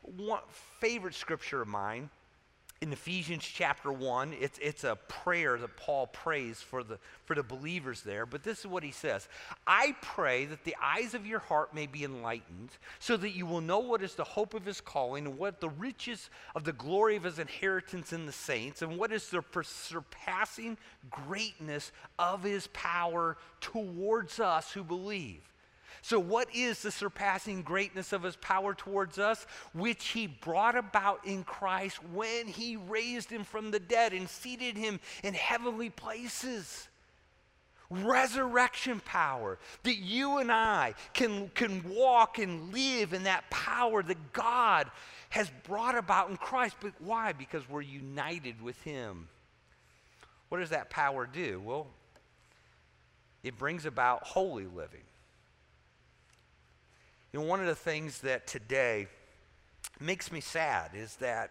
One 0.01 0.41
favorite 0.82 1.15
scripture 1.15 1.62
of 1.62 1.70
mine 1.70 2.10
in 2.83 2.91
Ephesians 2.91 3.45
chapter 3.45 3.93
1, 3.93 4.35
it's, 4.41 4.59
it's 4.61 4.83
a 4.83 4.97
prayer 5.07 5.57
that 5.57 5.77
Paul 5.77 6.07
prays 6.07 6.61
for 6.61 6.83
the, 6.83 6.99
for 7.23 7.33
the 7.33 7.41
believers 7.41 8.01
there. 8.01 8.25
But 8.25 8.43
this 8.43 8.59
is 8.59 8.67
what 8.67 8.83
he 8.83 8.91
says 8.91 9.29
I 9.65 9.95
pray 10.01 10.43
that 10.43 10.65
the 10.65 10.75
eyes 10.83 11.13
of 11.13 11.25
your 11.25 11.39
heart 11.39 11.73
may 11.73 11.87
be 11.87 12.03
enlightened, 12.03 12.71
so 12.99 13.15
that 13.15 13.29
you 13.29 13.45
will 13.45 13.61
know 13.61 13.79
what 13.79 14.03
is 14.03 14.15
the 14.15 14.25
hope 14.25 14.53
of 14.53 14.65
his 14.65 14.81
calling, 14.81 15.25
and 15.25 15.37
what 15.37 15.61
the 15.61 15.69
riches 15.69 16.29
of 16.55 16.65
the 16.65 16.73
glory 16.73 17.15
of 17.15 17.23
his 17.23 17.39
inheritance 17.39 18.11
in 18.11 18.25
the 18.25 18.33
saints, 18.33 18.81
and 18.81 18.97
what 18.97 19.13
is 19.13 19.29
the 19.29 19.41
surpassing 19.63 20.77
greatness 21.09 21.93
of 22.19 22.43
his 22.43 22.67
power 22.73 23.37
towards 23.61 24.41
us 24.41 24.73
who 24.73 24.83
believe. 24.83 25.52
So, 26.03 26.19
what 26.19 26.53
is 26.53 26.81
the 26.81 26.91
surpassing 26.91 27.62
greatness 27.62 28.12
of 28.12 28.24
his 28.24 28.36
power 28.36 28.74
towards 28.74 29.17
us? 29.17 29.48
Which 29.72 30.10
he 30.10 30.27
brought 30.27 30.75
about 30.75 31.25
in 31.25 31.45
Christ 31.45 32.03
when 32.12 32.45
he 32.45 32.75
raised 32.75 33.29
him 33.29 33.45
from 33.45 33.72
the 33.72 33.79
dead 33.79 34.12
and 34.12 34.27
seated 34.27 34.75
him 34.75 35.00
in 35.24 35.33
heavenly 35.33 35.89
places. 35.89 36.89
Resurrection 37.89 39.00
power 39.05 39.57
that 39.83 39.95
you 39.95 40.39
and 40.39 40.51
I 40.51 40.95
can, 41.13 41.48
can 41.55 41.81
walk 41.88 42.38
and 42.38 42.74
live 42.74 43.13
in 43.13 43.24
that 43.24 43.50
power 43.50 44.03
that 44.03 44.33
God 44.33 44.91
has 45.29 45.50
brought 45.65 45.98
about 45.98 46.29
in 46.29 46.36
Christ. 46.36 46.75
But 46.81 46.91
why? 47.00 47.31
Because 47.31 47.69
we're 47.69 47.81
united 47.81 48.62
with 48.62 48.81
him. 48.81 49.29
What 50.50 50.57
does 50.57 50.72
that 50.72 50.89
power 50.89 51.25
do? 51.25 51.62
Well, 51.63 51.88
it 53.41 53.57
brings 53.57 53.86
about 53.86 54.24
holy 54.24 54.65
living. 54.65 55.03
You 57.33 57.39
know, 57.39 57.47
one 57.47 57.59
of 57.59 57.65
the 57.65 57.73
things 57.73 58.19
that 58.21 58.45
today 58.45 59.07
makes 59.99 60.31
me 60.31 60.39
sad 60.39 60.91
is 60.93 61.15
that 61.15 61.49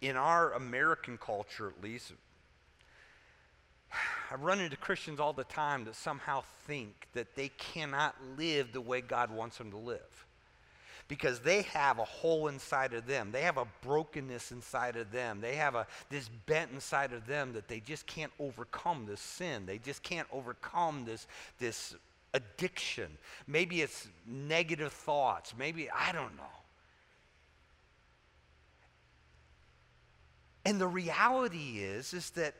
in 0.00 0.16
our 0.16 0.54
American 0.54 1.18
culture, 1.18 1.68
at 1.68 1.84
least, 1.84 2.12
I 4.30 4.34
run 4.36 4.60
into 4.60 4.78
Christians 4.78 5.20
all 5.20 5.34
the 5.34 5.44
time 5.44 5.84
that 5.84 5.94
somehow 5.94 6.42
think 6.66 7.08
that 7.12 7.36
they 7.36 7.48
cannot 7.48 8.16
live 8.38 8.72
the 8.72 8.80
way 8.80 9.02
God 9.02 9.30
wants 9.30 9.58
them 9.58 9.70
to 9.72 9.76
live. 9.76 10.24
Because 11.06 11.40
they 11.40 11.62
have 11.62 11.98
a 11.98 12.04
hole 12.04 12.48
inside 12.48 12.94
of 12.94 13.06
them. 13.06 13.30
They 13.30 13.42
have 13.42 13.58
a 13.58 13.66
brokenness 13.82 14.52
inside 14.52 14.96
of 14.96 15.10
them. 15.12 15.42
They 15.42 15.56
have 15.56 15.74
a, 15.74 15.86
this 16.08 16.30
bent 16.46 16.70
inside 16.70 17.12
of 17.12 17.26
them 17.26 17.52
that 17.54 17.68
they 17.68 17.80
just 17.80 18.06
can't 18.06 18.32
overcome 18.38 19.04
this 19.06 19.20
sin. 19.20 19.66
They 19.66 19.78
just 19.78 20.02
can't 20.02 20.28
overcome 20.32 21.04
this, 21.06 21.26
this 21.58 21.94
addiction. 22.34 23.18
Maybe 23.46 23.82
it's 23.82 24.08
negative 24.26 24.92
thoughts. 24.92 25.54
Maybe, 25.58 25.90
I 25.90 26.12
don't 26.12 26.36
know. 26.36 26.42
And 30.64 30.80
the 30.80 30.86
reality 30.86 31.78
is, 31.78 32.12
is 32.12 32.30
that 32.30 32.54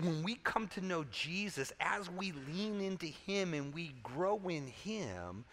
when 0.00 0.22
we 0.22 0.36
come 0.36 0.68
to 0.68 0.80
know 0.80 1.04
Jesus, 1.10 1.72
as 1.80 2.10
we 2.10 2.32
lean 2.32 2.80
into 2.80 3.06
Him 3.06 3.54
and 3.54 3.74
we 3.74 3.92
grow 4.02 4.40
in 4.48 4.68
Him, 4.68 5.44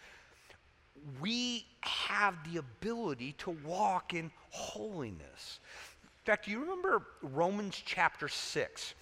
we 1.20 1.66
have 1.80 2.34
the 2.50 2.58
ability 2.58 3.32
to 3.38 3.50
walk 3.64 4.14
in 4.14 4.30
holiness. 4.50 5.60
In 6.04 6.24
fact, 6.24 6.44
do 6.44 6.50
you 6.50 6.60
remember 6.60 7.02
Romans 7.22 7.80
chapter 7.84 8.28
6, 8.28 8.94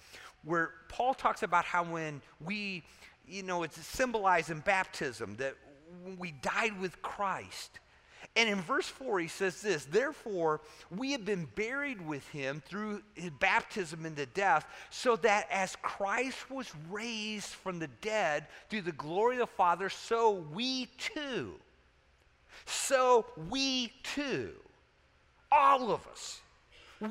where 0.43 0.71
Paul 0.89 1.13
talks 1.13 1.43
about 1.43 1.65
how 1.65 1.83
when 1.83 2.21
we, 2.43 2.83
you 3.27 3.43
know, 3.43 3.63
it's 3.63 3.79
symbolized 3.85 4.49
in 4.49 4.59
baptism 4.59 5.35
that 5.37 5.55
we 6.17 6.31
died 6.31 6.79
with 6.79 7.01
Christ. 7.01 7.79
And 8.35 8.47
in 8.47 8.61
verse 8.61 8.87
4, 8.87 9.19
he 9.19 9.27
says 9.27 9.61
this 9.61 9.85
Therefore, 9.85 10.61
we 10.95 11.11
have 11.13 11.25
been 11.25 11.47
buried 11.55 12.05
with 12.05 12.27
him 12.29 12.61
through 12.67 13.01
his 13.15 13.31
baptism 13.31 14.05
into 14.05 14.25
death, 14.27 14.67
so 14.89 15.15
that 15.17 15.47
as 15.51 15.75
Christ 15.81 16.49
was 16.51 16.71
raised 16.89 17.49
from 17.49 17.79
the 17.79 17.89
dead 18.01 18.47
through 18.69 18.83
the 18.83 18.91
glory 18.91 19.35
of 19.35 19.39
the 19.39 19.47
Father, 19.47 19.89
so 19.89 20.45
we 20.53 20.87
too, 20.97 21.55
so 22.65 23.25
we 23.49 23.91
too, 24.03 24.51
all 25.51 25.91
of 25.91 26.05
us, 26.07 26.41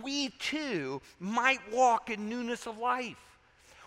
we 0.02 0.28
too 0.38 1.00
might 1.18 1.60
walk 1.72 2.10
in 2.10 2.28
newness 2.28 2.66
of 2.66 2.78
life. 2.78 3.16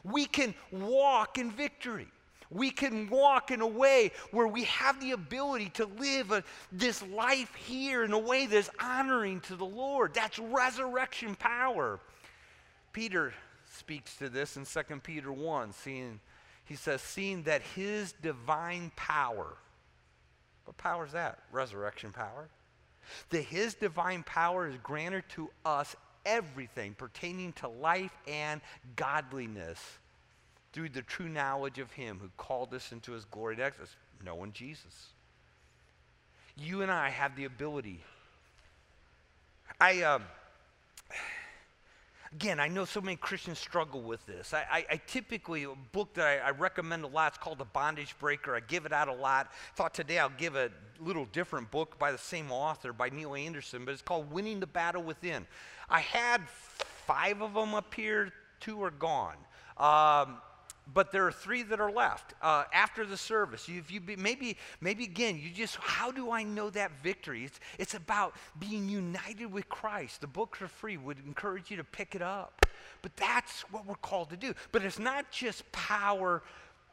We 0.03 0.25
can 0.25 0.53
walk 0.71 1.37
in 1.37 1.51
victory. 1.51 2.07
We 2.51 2.71
can 2.71 3.09
walk 3.09 3.51
in 3.51 3.61
a 3.61 3.67
way 3.67 4.11
where 4.31 4.47
we 4.47 4.63
have 4.63 4.99
the 4.99 5.11
ability 5.11 5.69
to 5.75 5.85
live 5.85 6.31
a, 6.31 6.43
this 6.71 7.03
life 7.03 7.53
here 7.53 8.03
in 8.03 8.11
a 8.11 8.19
way 8.19 8.47
that's 8.47 8.69
honoring 8.79 9.41
to 9.41 9.55
the 9.55 9.65
Lord. 9.65 10.15
That's 10.15 10.39
resurrection 10.39 11.35
power. 11.35 11.99
Peter 12.91 13.33
speaks 13.71 14.15
to 14.17 14.29
this 14.29 14.57
in 14.57 14.65
2 14.65 14.99
Peter 15.01 15.31
1, 15.31 15.73
seeing, 15.73 16.19
he 16.65 16.75
says, 16.75 17.01
seeing 17.01 17.43
that 17.43 17.61
his 17.61 18.13
divine 18.13 18.91
power, 18.95 19.55
what 20.65 20.77
power 20.77 21.05
is 21.05 21.11
that? 21.11 21.39
Resurrection 21.51 22.11
power. 22.11 22.47
That 23.29 23.43
his 23.43 23.75
divine 23.75 24.23
power 24.23 24.67
is 24.67 24.75
granted 24.81 25.23
to 25.29 25.49
us 25.65 25.95
everything 26.25 26.95
pertaining 26.95 27.53
to 27.53 27.67
life 27.67 28.15
and 28.27 28.61
godliness 28.95 29.79
through 30.71 30.89
the 30.89 31.01
true 31.01 31.29
knowledge 31.29 31.79
of 31.79 31.91
Him 31.91 32.19
who 32.21 32.29
called 32.37 32.73
us 32.73 32.91
into 32.91 33.11
His 33.11 33.25
glory 33.25 33.55
to 33.57 33.63
access, 33.63 33.95
knowing 34.23 34.51
Jesus. 34.51 35.09
You 36.55 36.81
and 36.81 36.91
I 36.91 37.09
have 37.09 37.35
the 37.35 37.45
ability. 37.45 38.01
I, 39.79 40.01
um, 40.01 40.23
again, 42.33 42.59
I 42.59 42.67
know 42.67 42.85
so 42.85 42.99
many 42.99 43.15
Christians 43.15 43.59
struggle 43.59 44.01
with 44.01 44.25
this. 44.25 44.53
I, 44.53 44.65
I, 44.69 44.85
I 44.91 45.01
typically, 45.07 45.63
a 45.63 45.73
book 45.93 46.13
that 46.15 46.27
I, 46.27 46.49
I, 46.49 46.51
recommend 46.51 47.03
a 47.05 47.07
lot, 47.07 47.29
it's 47.29 47.37
called 47.37 47.59
The 47.59 47.65
Bondage 47.65 48.17
Breaker. 48.19 48.55
I 48.55 48.59
give 48.59 48.85
it 48.85 48.91
out 48.91 49.07
a 49.07 49.13
lot. 49.13 49.51
Thought 49.75 49.93
today 49.93 50.19
I'll 50.19 50.31
give 50.37 50.55
a 50.55 50.69
little 50.99 51.25
different 51.25 51.71
book 51.71 51.97
by 51.97 52.11
the 52.11 52.17
same 52.17 52.51
author, 52.51 52.91
by 52.91 53.09
Neil 53.09 53.35
Anderson, 53.35 53.85
but 53.85 53.93
it's 53.93 54.01
called 54.01 54.31
Winning 54.31 54.59
the 54.59 54.67
Battle 54.67 55.01
Within. 55.01 55.47
I 55.89 56.01
had 56.01 56.41
five 56.49 57.41
of 57.41 57.53
them 57.53 57.73
up 57.73 57.93
here, 57.93 58.33
two 58.59 58.83
are 58.83 58.91
gone. 58.91 59.37
Um, 59.77 60.37
but 60.93 61.11
there 61.11 61.25
are 61.27 61.31
three 61.31 61.63
that 61.63 61.79
are 61.79 61.91
left 61.91 62.33
uh, 62.41 62.63
after 62.73 63.05
the 63.05 63.17
service. 63.17 63.67
You, 63.67 63.79
if 63.79 63.91
you 63.91 63.99
be, 63.99 64.15
maybe, 64.15 64.57
maybe 64.81 65.03
again, 65.03 65.39
you 65.41 65.49
just, 65.51 65.75
how 65.77 66.11
do 66.11 66.31
I 66.31 66.43
know 66.43 66.69
that 66.71 66.91
victory? 67.03 67.45
It's, 67.45 67.59
it's 67.77 67.93
about 67.93 68.35
being 68.59 68.89
united 68.89 69.51
with 69.51 69.69
Christ. 69.69 70.21
The 70.21 70.27
books 70.27 70.61
are 70.61 70.67
free. 70.67 70.97
Would 70.97 71.19
encourage 71.25 71.69
you 71.69 71.77
to 71.77 71.83
pick 71.83 72.15
it 72.15 72.21
up. 72.21 72.65
But 73.01 73.15
that's 73.15 73.61
what 73.71 73.85
we're 73.85 73.95
called 73.95 74.29
to 74.31 74.37
do. 74.37 74.53
But 74.71 74.83
it's 74.83 74.99
not 74.99 75.31
just 75.31 75.69
power 75.71 76.41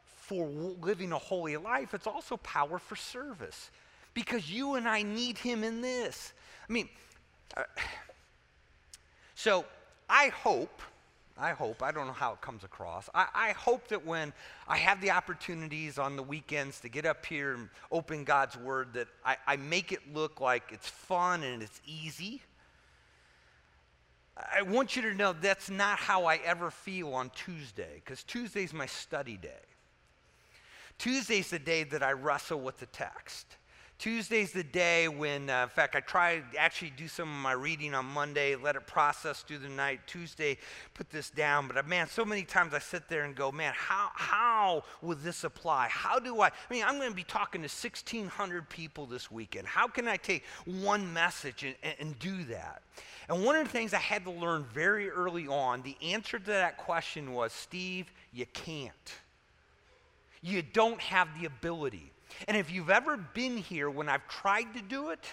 for 0.04 0.48
living 0.48 1.12
a 1.12 1.18
holy 1.18 1.56
life, 1.56 1.94
it's 1.94 2.06
also 2.06 2.36
power 2.38 2.78
for 2.78 2.96
service. 2.96 3.70
Because 4.12 4.50
you 4.50 4.74
and 4.74 4.88
I 4.88 5.02
need 5.02 5.38
Him 5.38 5.62
in 5.62 5.80
this. 5.80 6.32
I 6.68 6.72
mean, 6.72 6.88
uh, 7.56 7.62
so 9.34 9.64
I 10.08 10.28
hope 10.28 10.82
I 11.38 11.50
hope, 11.50 11.82
I 11.82 11.92
don't 11.92 12.06
know 12.06 12.14
how 12.14 12.32
it 12.32 12.40
comes 12.40 12.64
across. 12.64 13.10
I, 13.14 13.26
I, 13.34 13.52
hope 13.52 13.88
that 13.88 14.06
when 14.06 14.32
I 14.66 14.78
have 14.78 15.02
the 15.02 15.10
opportunities 15.10 15.98
on 15.98 16.16
the 16.16 16.22
weekends 16.22 16.80
to 16.80 16.88
get 16.88 17.04
up 17.04 17.26
here 17.26 17.52
and 17.52 17.68
open 17.92 18.24
God's 18.24 18.56
Word, 18.56 18.94
that 18.94 19.08
I, 19.22 19.36
I 19.46 19.56
make 19.56 19.92
it 19.92 20.00
look 20.14 20.40
like 20.40 20.62
it's 20.72 20.88
fun 20.88 21.42
and 21.42 21.62
it's 21.62 21.80
easy. 21.86 22.40
I 24.36 24.62
want 24.62 24.96
you 24.96 25.02
to 25.02 25.14
know 25.14 25.34
that's 25.34 25.68
not 25.68 25.98
how 25.98 26.24
I 26.24 26.36
ever 26.36 26.70
feel 26.70 27.12
on 27.12 27.30
Tuesday, 27.30 28.02
because 28.04 28.22
Tuesday's 28.22 28.72
my 28.72 28.86
study 28.86 29.36
day. 29.36 29.50
Tuesday's 30.98 31.50
the 31.50 31.58
day 31.58 31.84
that 31.84 32.02
I 32.02 32.12
wrestle 32.12 32.60
with 32.60 32.78
the 32.78 32.86
text. 32.86 33.56
Tuesday's 33.98 34.52
the 34.52 34.62
day 34.62 35.08
when, 35.08 35.48
uh, 35.48 35.62
in 35.62 35.68
fact, 35.70 35.96
I 35.96 36.00
try 36.00 36.40
to 36.40 36.58
actually 36.58 36.92
do 36.98 37.08
some 37.08 37.30
of 37.30 37.34
my 37.36 37.52
reading 37.52 37.94
on 37.94 38.04
Monday, 38.04 38.54
let 38.54 38.76
it 38.76 38.86
process 38.86 39.40
through 39.40 39.58
the 39.58 39.70
night. 39.70 40.00
Tuesday, 40.06 40.58
put 40.92 41.08
this 41.08 41.30
down. 41.30 41.66
But 41.66 41.78
uh, 41.78 41.82
man, 41.84 42.06
so 42.06 42.22
many 42.22 42.42
times 42.42 42.74
I 42.74 42.78
sit 42.78 43.08
there 43.08 43.24
and 43.24 43.34
go, 43.34 43.50
man, 43.50 43.72
how, 43.74 44.10
how 44.14 44.84
will 45.00 45.16
this 45.16 45.44
apply? 45.44 45.88
How 45.88 46.18
do 46.18 46.42
I? 46.42 46.48
I 46.48 46.50
mean, 46.70 46.84
I'm 46.86 46.98
going 46.98 47.08
to 47.08 47.16
be 47.16 47.24
talking 47.24 47.62
to 47.62 47.68
1,600 47.68 48.68
people 48.68 49.06
this 49.06 49.30
weekend. 49.30 49.66
How 49.66 49.88
can 49.88 50.08
I 50.08 50.18
take 50.18 50.44
one 50.66 51.10
message 51.14 51.62
and, 51.62 51.74
and, 51.82 51.94
and 51.98 52.18
do 52.18 52.44
that? 52.44 52.82
And 53.30 53.44
one 53.44 53.56
of 53.56 53.64
the 53.64 53.72
things 53.72 53.94
I 53.94 53.98
had 53.98 54.24
to 54.24 54.30
learn 54.30 54.66
very 54.74 55.10
early 55.10 55.48
on, 55.48 55.80
the 55.82 55.96
answer 56.02 56.38
to 56.38 56.46
that 56.46 56.76
question 56.76 57.32
was 57.32 57.50
Steve, 57.52 58.12
you 58.30 58.44
can't. 58.52 59.14
You 60.42 60.60
don't 60.60 61.00
have 61.00 61.28
the 61.40 61.46
ability. 61.46 62.12
And 62.48 62.56
if 62.56 62.70
you've 62.70 62.90
ever 62.90 63.16
been 63.16 63.56
here 63.56 63.88
when 63.90 64.08
I've 64.08 64.26
tried 64.28 64.74
to 64.74 64.82
do 64.82 65.10
it, 65.10 65.24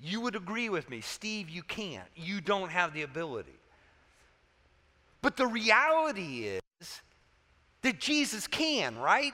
you 0.00 0.20
would 0.20 0.36
agree 0.36 0.68
with 0.68 0.90
me. 0.90 1.00
Steve, 1.00 1.48
you 1.48 1.62
can't. 1.62 2.08
You 2.16 2.40
don't 2.40 2.70
have 2.70 2.92
the 2.92 3.02
ability. 3.02 3.58
But 5.22 5.36
the 5.36 5.46
reality 5.46 6.46
is 6.46 7.00
that 7.82 7.98
Jesus 8.00 8.46
can, 8.46 8.98
right? 8.98 9.32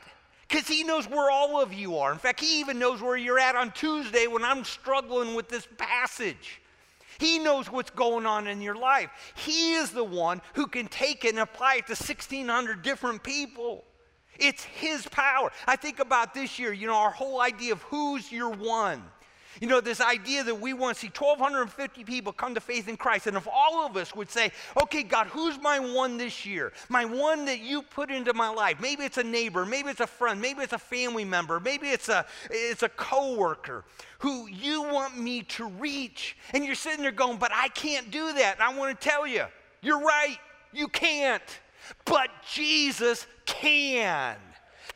Because 0.48 0.68
he 0.68 0.84
knows 0.84 1.08
where 1.08 1.30
all 1.30 1.60
of 1.60 1.72
you 1.72 1.98
are. 1.98 2.12
In 2.12 2.18
fact, 2.18 2.40
he 2.40 2.60
even 2.60 2.78
knows 2.78 3.00
where 3.00 3.16
you're 3.16 3.38
at 3.38 3.56
on 3.56 3.72
Tuesday 3.72 4.26
when 4.26 4.44
I'm 4.44 4.64
struggling 4.64 5.34
with 5.34 5.48
this 5.48 5.66
passage. 5.78 6.60
He 7.18 7.38
knows 7.38 7.70
what's 7.70 7.90
going 7.90 8.24
on 8.24 8.46
in 8.46 8.62
your 8.62 8.76
life. 8.76 9.10
He 9.36 9.74
is 9.74 9.90
the 9.90 10.04
one 10.04 10.40
who 10.54 10.66
can 10.66 10.88
take 10.88 11.24
it 11.24 11.30
and 11.30 11.38
apply 11.38 11.76
it 11.76 11.86
to 11.88 11.92
1,600 11.92 12.82
different 12.82 13.22
people. 13.22 13.84
It's 14.40 14.64
His 14.64 15.06
power. 15.08 15.52
I 15.66 15.76
think 15.76 16.00
about 16.00 16.34
this 16.34 16.58
year, 16.58 16.72
you 16.72 16.86
know, 16.86 16.96
our 16.96 17.10
whole 17.10 17.40
idea 17.40 17.72
of 17.72 17.82
who's 17.82 18.32
your 18.32 18.50
one. 18.50 19.02
You 19.60 19.66
know, 19.66 19.80
this 19.80 20.00
idea 20.00 20.44
that 20.44 20.60
we 20.60 20.72
want 20.72 20.96
to 20.96 21.00
see 21.00 21.10
1,250 21.14 22.04
people 22.04 22.32
come 22.32 22.54
to 22.54 22.60
faith 22.60 22.88
in 22.88 22.96
Christ. 22.96 23.26
And 23.26 23.36
if 23.36 23.46
all 23.46 23.84
of 23.84 23.96
us 23.96 24.14
would 24.14 24.30
say, 24.30 24.52
okay, 24.80 25.02
God, 25.02 25.26
who's 25.26 25.60
my 25.60 25.78
one 25.78 26.16
this 26.16 26.46
year? 26.46 26.72
My 26.88 27.04
one 27.04 27.44
that 27.46 27.60
you 27.60 27.82
put 27.82 28.10
into 28.10 28.32
my 28.32 28.48
life. 28.48 28.80
Maybe 28.80 29.02
it's 29.04 29.18
a 29.18 29.24
neighbor, 29.24 29.66
maybe 29.66 29.90
it's 29.90 30.00
a 30.00 30.06
friend, 30.06 30.40
maybe 30.40 30.62
it's 30.62 30.72
a 30.72 30.78
family 30.78 31.24
member, 31.24 31.58
maybe 31.58 31.88
it's 31.88 32.08
a, 32.08 32.24
it's 32.48 32.82
a 32.84 32.88
coworker 32.88 33.84
who 34.20 34.46
you 34.46 34.82
want 34.84 35.18
me 35.18 35.42
to 35.42 35.66
reach. 35.66 36.36
And 36.54 36.64
you're 36.64 36.74
sitting 36.74 37.02
there 37.02 37.10
going, 37.10 37.38
but 37.38 37.50
I 37.52 37.68
can't 37.68 38.10
do 38.10 38.32
that. 38.32 38.54
And 38.54 38.62
I 38.62 38.78
want 38.78 38.98
to 38.98 39.08
tell 39.08 39.26
you, 39.26 39.44
you're 39.82 40.00
right, 40.00 40.38
you 40.72 40.88
can't. 40.88 41.42
But 42.04 42.28
Jesus 42.52 43.26
can. 43.46 44.36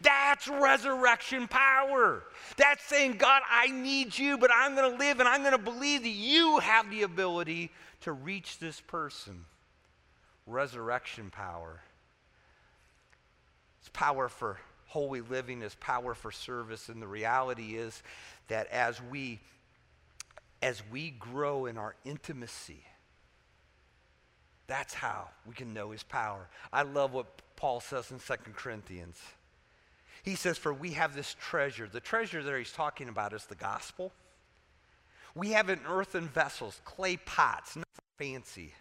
That's 0.01 0.49
resurrection 0.49 1.49
power. 1.49 2.25
That's 2.57 2.85
saying, 2.85 3.17
God, 3.17 3.43
I 3.51 3.69
need 3.69 4.17
you, 4.17 4.37
but 4.37 4.51
I'm 4.53 4.75
going 4.75 4.91
to 4.91 4.99
live 4.99 5.21
and 5.21 5.29
I'm 5.29 5.41
going 5.41 5.53
to 5.53 5.59
believe 5.59 6.03
that 6.03 6.09
you 6.09 6.59
have 6.59 6.91
the 6.91 7.03
ability 7.03 7.71
to 8.03 8.13
reach 8.13 8.59
this 8.59 8.81
person. 8.81 9.45
Resurrection 10.47 11.31
power. 11.31 11.81
It's 13.81 13.89
power 13.91 14.29
for 14.29 14.59
holy 14.87 15.23
living, 15.23 15.63
it's 15.63 15.77
power 15.81 16.15
for 16.15 16.31
service. 16.31 16.89
And 16.89 17.01
the 17.01 17.07
reality 17.07 17.77
is 17.77 18.03
that 18.49 18.69
as 18.69 19.01
we 19.03 19.41
as 20.63 20.83
we 20.91 21.11
grow 21.11 21.67
in 21.67 21.77
our 21.77 21.95
intimacy, 22.07 22.83
that's 24.67 24.95
how 24.95 25.29
we 25.47 25.55
can 25.55 25.75
know 25.75 25.91
his 25.91 26.03
power. 26.03 26.49
I 26.73 26.83
love 26.83 27.13
what 27.13 27.27
Paul 27.57 27.81
says 27.81 28.11
in 28.11 28.19
Second 28.19 28.57
Corinthians. 28.57 29.21
He 30.23 30.35
says, 30.35 30.57
For 30.57 30.73
we 30.73 30.93
have 30.93 31.15
this 31.15 31.37
treasure. 31.39 31.89
The 31.91 32.01
treasure 32.01 32.43
that 32.43 32.59
he's 32.59 32.73
talking 32.73 33.09
about 33.09 33.33
is 33.35 33.45
the 33.45 33.55
gospel. 33.55 34.13
We 35.35 35.51
have 35.51 35.69
it 35.69 35.81
in 35.81 35.87
earthen 35.87 36.29
vessels, 36.29 36.81
clay 36.85 37.17
pots, 37.17 37.77
nothing 37.77 37.85
fancy, 38.19 38.73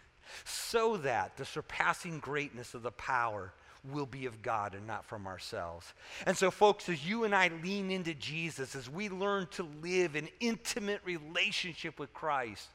so 0.44 0.96
that 0.98 1.36
the 1.36 1.44
surpassing 1.44 2.20
greatness 2.20 2.74
of 2.74 2.82
the 2.82 2.92
power 2.92 3.52
will 3.90 4.06
be 4.06 4.24
of 4.24 4.40
God 4.40 4.74
and 4.74 4.86
not 4.86 5.04
from 5.04 5.26
ourselves. 5.26 5.92
And 6.26 6.36
so, 6.36 6.50
folks, 6.50 6.88
as 6.88 7.06
you 7.06 7.24
and 7.24 7.34
I 7.34 7.50
lean 7.62 7.90
into 7.90 8.14
Jesus, 8.14 8.74
as 8.74 8.88
we 8.88 9.08
learn 9.08 9.46
to 9.52 9.68
live 9.82 10.16
in 10.16 10.28
intimate 10.40 11.00
relationship 11.04 11.98
with 11.98 12.14
Christ, 12.14 12.68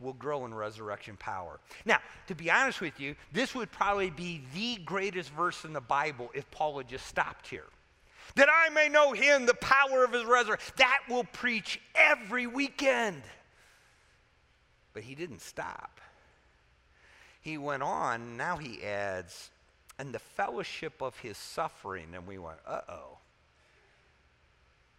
will 0.00 0.12
grow 0.12 0.44
in 0.44 0.54
resurrection 0.54 1.16
power. 1.16 1.58
Now, 1.84 1.98
to 2.28 2.34
be 2.34 2.50
honest 2.50 2.80
with 2.80 3.00
you, 3.00 3.16
this 3.32 3.54
would 3.54 3.70
probably 3.72 4.10
be 4.10 4.42
the 4.54 4.76
greatest 4.84 5.30
verse 5.30 5.64
in 5.64 5.72
the 5.72 5.80
Bible 5.80 6.30
if 6.34 6.48
Paul 6.50 6.78
had 6.78 6.88
just 6.88 7.06
stopped 7.06 7.48
here. 7.48 7.66
that 8.34 8.48
I 8.50 8.68
may 8.70 8.88
know 8.88 9.12
him, 9.12 9.46
the 9.46 9.54
power 9.54 10.04
of 10.04 10.12
his 10.12 10.24
resurrection. 10.24 10.74
That 10.76 11.00
will 11.08 11.24
preach 11.24 11.80
every 11.94 12.46
weekend. 12.46 13.22
But 14.92 15.02
he 15.02 15.14
didn't 15.14 15.40
stop. 15.40 16.00
He 17.40 17.58
went 17.58 17.82
on, 17.82 18.36
now 18.36 18.56
he 18.56 18.82
adds, 18.82 19.50
and 19.98 20.14
the 20.14 20.18
fellowship 20.18 21.00
of 21.00 21.18
his 21.18 21.36
suffering. 21.36 22.08
And 22.14 22.26
we 22.26 22.38
went, 22.38 22.58
uh 22.66 22.80
oh. 22.88 23.18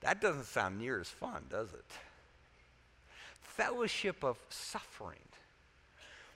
That 0.02 0.22
doesn't 0.22 0.46
sound 0.46 0.80
near 0.80 1.00
as 1.00 1.10
fun, 1.10 1.46
does 1.50 1.74
it? 1.74 1.86
Fellowship 3.60 4.24
of 4.24 4.38
suffering. 4.48 5.20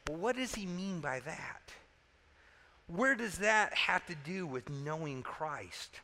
Well, 0.10 0.18
what 0.18 0.36
does 0.36 0.56
he 0.56 0.66
mean 0.66 1.00
by 1.00 1.22
that? 1.22 1.72
Where 2.88 3.16
does 3.16 3.38
that 3.38 3.74
have 3.74 4.06
to 4.08 4.16
do 4.26 4.46
with 4.46 4.70
knowing 4.70 5.24
Christ? 5.24 6.02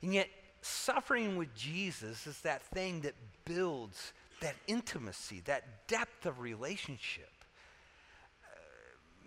And 0.00 0.14
yet, 0.14 0.30
suffering 0.62 1.36
with 1.36 1.54
Jesus 1.54 2.26
is 2.26 2.40
that 2.40 2.62
thing 2.62 3.02
that 3.02 3.12
builds 3.44 4.14
that 4.40 4.54
intimacy, 4.66 5.42
that 5.44 5.86
depth 5.88 6.24
of 6.24 6.40
relationship 6.40 7.28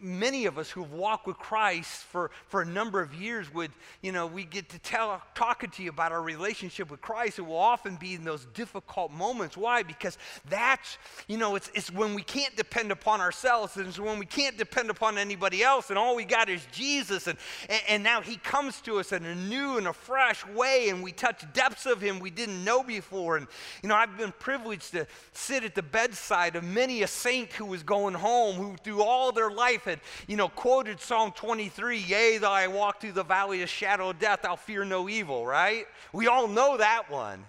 many 0.01 0.45
of 0.45 0.58
us 0.58 0.69
who've 0.69 0.91
walked 0.93 1.27
with 1.27 1.38
Christ 1.38 2.03
for, 2.03 2.31
for 2.47 2.62
a 2.62 2.65
number 2.65 3.01
of 3.01 3.13
years 3.13 3.53
would, 3.53 3.71
you 4.01 4.12
know, 4.12 4.27
we 4.27 4.43
get 4.43 4.69
to 4.69 4.79
tell, 4.79 5.21
talking 5.34 5.69
to 5.71 5.84
you 5.84 5.89
about 5.89 6.12
our 6.12 6.21
relationship 6.21 6.91
with 6.91 7.01
Christ. 7.01 7.39
It 7.39 7.43
will 7.43 7.58
often 7.58 7.95
be 7.95 8.13
in 8.13 8.23
those 8.23 8.45
difficult 8.53 9.12
moments. 9.12 9.55
Why? 9.58 9.84
Because 9.84 10.17
that's, 10.49 10.97
you 11.27 11.38
know, 11.38 11.55
it's, 11.55 11.71
it's 11.73 11.91
when 11.91 12.13
we 12.13 12.23
can't 12.23 12.55
depend 12.55 12.91
upon 12.91 13.21
ourselves 13.21 13.77
and 13.77 13.88
it's 13.88 13.99
when 13.99 14.19
we 14.19 14.25
can't 14.25 14.58
depend 14.58 14.89
upon 14.89 15.17
anybody 15.17 15.63
else 15.63 15.89
and 15.89 15.97
all 15.97 16.15
we 16.15 16.25
got 16.25 16.49
is 16.49 16.65
Jesus. 16.71 17.27
And, 17.27 17.38
and, 17.69 17.81
and 17.88 18.03
now 18.03 18.21
he 18.21 18.38
comes 18.38 18.81
to 18.81 18.99
us 18.99 19.12
in 19.12 19.25
a 19.25 19.36
new 19.36 19.77
and 19.77 19.88
a 19.88 19.93
fresh 19.93 20.45
way 20.47 20.89
and 20.89 21.01
we 21.03 21.12
touch 21.12 21.43
depths 21.53 21.86
of 21.86 22.01
him 22.01 22.19
we 22.19 22.29
didn't 22.29 22.63
know 22.63 22.84
before. 22.84 23.38
And, 23.38 23.47
you 23.81 23.89
know, 23.89 23.95
I've 23.95 24.17
been 24.17 24.34
privileged 24.39 24.91
to 24.91 25.08
sit 25.34 25.63
at 25.63 25.75
the 25.75 25.84
bedside 25.84 26.55
of 26.55 26.63
many 26.63 27.03
a 27.03 27.08
saint 27.08 27.53
who 27.53 27.65
was 27.65 27.84
going 27.84 28.13
home, 28.13 28.55
who 28.55 28.75
through 28.84 29.03
all 29.03 29.31
their 29.31 29.51
life 29.51 29.88
you 30.27 30.38
know, 30.38 30.49
quoted 30.49 30.99
Psalm 30.99 31.31
23, 31.31 31.97
Yea, 31.99 32.38
though 32.38 32.51
I 32.51 32.67
walk 32.67 33.01
through 33.01 33.13
the 33.13 33.23
valley 33.23 33.62
of 33.62 33.69
shadow 33.69 34.10
of 34.10 34.19
death, 34.19 34.45
I'll 34.45 34.58
fear 34.58 34.86
no 34.86 35.10
evil, 35.10 35.45
right? 35.45 35.86
We 36.13 36.27
all 36.27 36.47
know 36.47 36.77
that 36.77 37.10
one. 37.10 37.45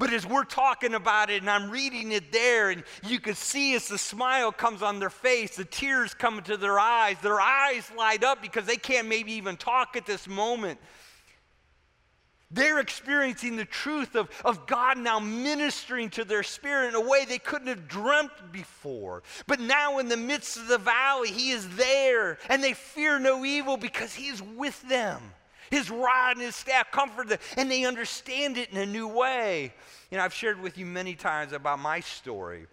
But 0.00 0.14
as 0.14 0.24
we're 0.24 0.44
talking 0.44 0.94
about 0.94 1.28
it 1.28 1.42
and 1.42 1.50
I'm 1.50 1.68
reading 1.70 2.10
it 2.12 2.32
there, 2.32 2.70
and 2.70 2.84
you 3.06 3.20
can 3.20 3.34
see 3.34 3.74
as 3.74 3.86
the 3.86 3.98
smile 3.98 4.50
comes 4.50 4.80
on 4.80 4.98
their 4.98 5.10
face, 5.10 5.56
the 5.56 5.64
tears 5.66 6.14
come 6.14 6.38
into 6.38 6.56
their 6.56 6.78
eyes, 6.78 7.18
their 7.20 7.38
eyes 7.38 7.92
light 7.98 8.24
up 8.24 8.40
because 8.40 8.64
they 8.64 8.78
can't 8.78 9.08
maybe 9.08 9.32
even 9.32 9.58
talk 9.58 9.96
at 9.96 10.06
this 10.06 10.26
moment. 10.26 10.80
They're 12.50 12.80
experiencing 12.80 13.56
the 13.56 13.64
truth 13.64 14.16
of, 14.16 14.28
of 14.44 14.66
God 14.66 14.98
now 14.98 15.20
ministering 15.20 16.10
to 16.10 16.24
their 16.24 16.42
spirit 16.42 16.88
in 16.88 16.94
a 16.96 17.00
way 17.00 17.24
they 17.24 17.38
couldn't 17.38 17.68
have 17.68 17.86
dreamt 17.86 18.52
before. 18.52 19.22
But 19.46 19.60
now, 19.60 19.98
in 19.98 20.08
the 20.08 20.16
midst 20.16 20.56
of 20.56 20.66
the 20.66 20.78
valley, 20.78 21.30
He 21.30 21.50
is 21.50 21.68
there, 21.76 22.38
and 22.48 22.62
they 22.62 22.72
fear 22.72 23.20
no 23.20 23.44
evil 23.44 23.76
because 23.76 24.14
He 24.14 24.26
is 24.28 24.42
with 24.42 24.80
them. 24.88 25.22
His 25.70 25.90
rod 25.90 26.36
and 26.36 26.44
His 26.44 26.56
staff 26.56 26.90
comfort 26.90 27.28
them, 27.28 27.38
and 27.56 27.70
they 27.70 27.84
understand 27.84 28.58
it 28.58 28.70
in 28.70 28.78
a 28.78 28.86
new 28.86 29.06
way. 29.06 29.72
You 30.10 30.18
know, 30.18 30.24
I've 30.24 30.34
shared 30.34 30.60
with 30.60 30.76
you 30.76 30.86
many 30.86 31.14
times 31.14 31.52
about 31.52 31.78
my 31.78 32.00
story 32.00 32.66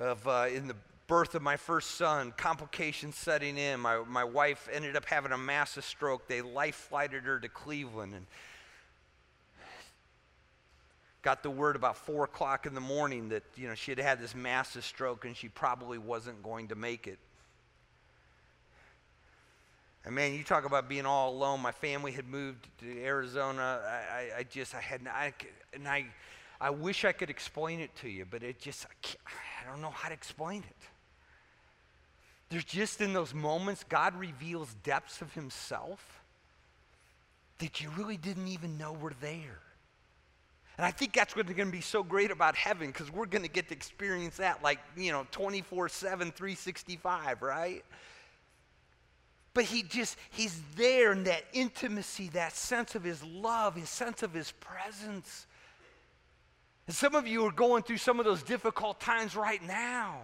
of 0.00 0.26
uh, 0.26 0.46
in 0.52 0.66
the 0.66 0.76
birth 1.08 1.34
of 1.34 1.42
my 1.42 1.56
first 1.56 1.92
son, 1.92 2.32
complications 2.36 3.16
setting 3.16 3.56
in. 3.56 3.80
My, 3.80 4.04
my 4.06 4.24
wife 4.24 4.68
ended 4.70 4.94
up 4.94 5.06
having 5.06 5.32
a 5.32 5.38
massive 5.38 5.84
stroke. 5.84 6.28
They 6.28 6.42
life 6.42 6.76
flighted 6.76 7.24
her 7.24 7.40
to 7.40 7.48
Cleveland 7.48 8.14
and 8.14 8.26
got 11.22 11.42
the 11.42 11.50
word 11.50 11.74
about 11.74 11.96
four 11.96 12.24
o'clock 12.24 12.66
in 12.66 12.74
the 12.74 12.80
morning 12.80 13.30
that 13.30 13.42
you 13.56 13.66
know 13.66 13.74
she 13.74 13.90
had 13.90 13.98
had 13.98 14.20
this 14.20 14.34
massive 14.34 14.84
stroke 14.84 15.24
and 15.24 15.36
she 15.36 15.48
probably 15.48 15.98
wasn't 15.98 16.40
going 16.42 16.68
to 16.68 16.76
make 16.76 17.06
it. 17.06 17.18
And 20.04 20.14
man, 20.14 20.34
you 20.34 20.44
talk 20.44 20.64
about 20.64 20.88
being 20.88 21.06
all 21.06 21.34
alone. 21.34 21.60
My 21.60 21.72
family 21.72 22.12
had 22.12 22.26
moved 22.26 22.68
to 22.80 23.02
Arizona. 23.02 23.80
I, 23.84 23.90
I, 23.90 24.38
I 24.38 24.42
just, 24.44 24.74
I 24.74 24.80
had, 24.80 25.06
I, 25.06 25.32
and 25.74 25.88
I, 25.88 26.06
I 26.60 26.70
wish 26.70 27.04
I 27.04 27.12
could 27.12 27.30
explain 27.30 27.80
it 27.80 27.94
to 27.96 28.08
you, 28.08 28.24
but 28.24 28.42
it 28.42 28.58
just, 28.58 28.86
I, 28.86 29.30
I 29.62 29.70
don't 29.70 29.82
know 29.82 29.90
how 29.90 30.08
to 30.08 30.14
explain 30.14 30.62
it. 30.62 30.88
There's 32.50 32.64
just 32.64 33.00
in 33.00 33.12
those 33.12 33.34
moments, 33.34 33.84
God 33.88 34.14
reveals 34.14 34.74
depths 34.82 35.20
of 35.20 35.32
Himself 35.34 36.22
that 37.58 37.80
you 37.80 37.90
really 37.96 38.16
didn't 38.16 38.48
even 38.48 38.78
know 38.78 38.92
were 38.92 39.12
there. 39.20 39.60
And 40.78 40.86
I 40.86 40.92
think 40.92 41.12
that's 41.12 41.34
what's 41.34 41.52
going 41.52 41.68
to 41.68 41.72
be 41.72 41.80
so 41.80 42.04
great 42.04 42.30
about 42.30 42.54
heaven 42.54 42.86
because 42.86 43.12
we're 43.12 43.26
going 43.26 43.42
to 43.42 43.50
get 43.50 43.68
to 43.68 43.74
experience 43.74 44.36
that 44.36 44.62
like, 44.62 44.78
you 44.96 45.10
know, 45.10 45.26
24 45.32 45.88
7, 45.88 46.30
365, 46.30 47.42
right? 47.42 47.84
But 49.54 49.64
he 49.64 49.82
just, 49.82 50.16
he's 50.30 50.60
there 50.76 51.10
in 51.10 51.24
that 51.24 51.42
intimacy, 51.52 52.28
that 52.28 52.52
sense 52.54 52.94
of 52.94 53.02
his 53.02 53.24
love, 53.24 53.74
his 53.74 53.88
sense 53.88 54.22
of 54.22 54.32
his 54.32 54.52
presence. 54.52 55.46
And 56.86 56.94
some 56.94 57.16
of 57.16 57.26
you 57.26 57.44
are 57.44 57.52
going 57.52 57.82
through 57.82 57.96
some 57.96 58.20
of 58.20 58.24
those 58.24 58.44
difficult 58.44 59.00
times 59.00 59.34
right 59.34 59.62
now. 59.66 60.20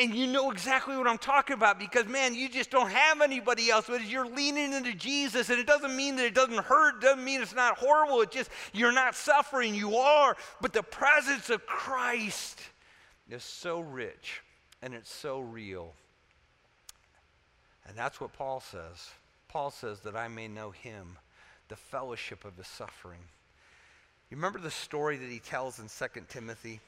And 0.00 0.14
you 0.14 0.26
know 0.26 0.50
exactly 0.50 0.96
what 0.96 1.06
I'm 1.06 1.18
talking 1.18 1.52
about 1.52 1.78
because, 1.78 2.06
man, 2.06 2.34
you 2.34 2.48
just 2.48 2.70
don't 2.70 2.90
have 2.90 3.20
anybody 3.20 3.68
else. 3.68 3.86
But 3.88 4.06
you're 4.06 4.26
leaning 4.26 4.72
into 4.72 4.94
Jesus, 4.94 5.50
and 5.50 5.58
it 5.58 5.66
doesn't 5.66 5.94
mean 5.94 6.16
that 6.16 6.24
it 6.24 6.34
doesn't 6.34 6.64
hurt, 6.64 6.96
it 6.96 7.00
doesn't 7.02 7.22
mean 7.22 7.42
it's 7.42 7.54
not 7.54 7.76
horrible. 7.76 8.22
It's 8.22 8.34
just 8.34 8.50
you're 8.72 8.92
not 8.92 9.14
suffering, 9.14 9.74
you 9.74 9.96
are. 9.96 10.34
But 10.62 10.72
the 10.72 10.82
presence 10.82 11.50
of 11.50 11.66
Christ 11.66 12.58
is 13.28 13.44
so 13.44 13.80
rich 13.80 14.40
and 14.80 14.94
it's 14.94 15.12
so 15.12 15.40
real. 15.40 15.92
And 17.86 17.96
that's 17.96 18.20
what 18.20 18.32
Paul 18.32 18.60
says. 18.60 19.10
Paul 19.48 19.70
says 19.70 20.00
that 20.00 20.16
I 20.16 20.28
may 20.28 20.48
know 20.48 20.70
him, 20.70 21.18
the 21.68 21.76
fellowship 21.76 22.44
of 22.44 22.56
his 22.56 22.66
suffering. 22.66 23.20
You 24.30 24.36
remember 24.36 24.58
the 24.58 24.70
story 24.70 25.16
that 25.18 25.28
he 25.28 25.38
tells 25.38 25.78
in 25.78 25.88
2 25.88 26.22
Timothy? 26.28 26.80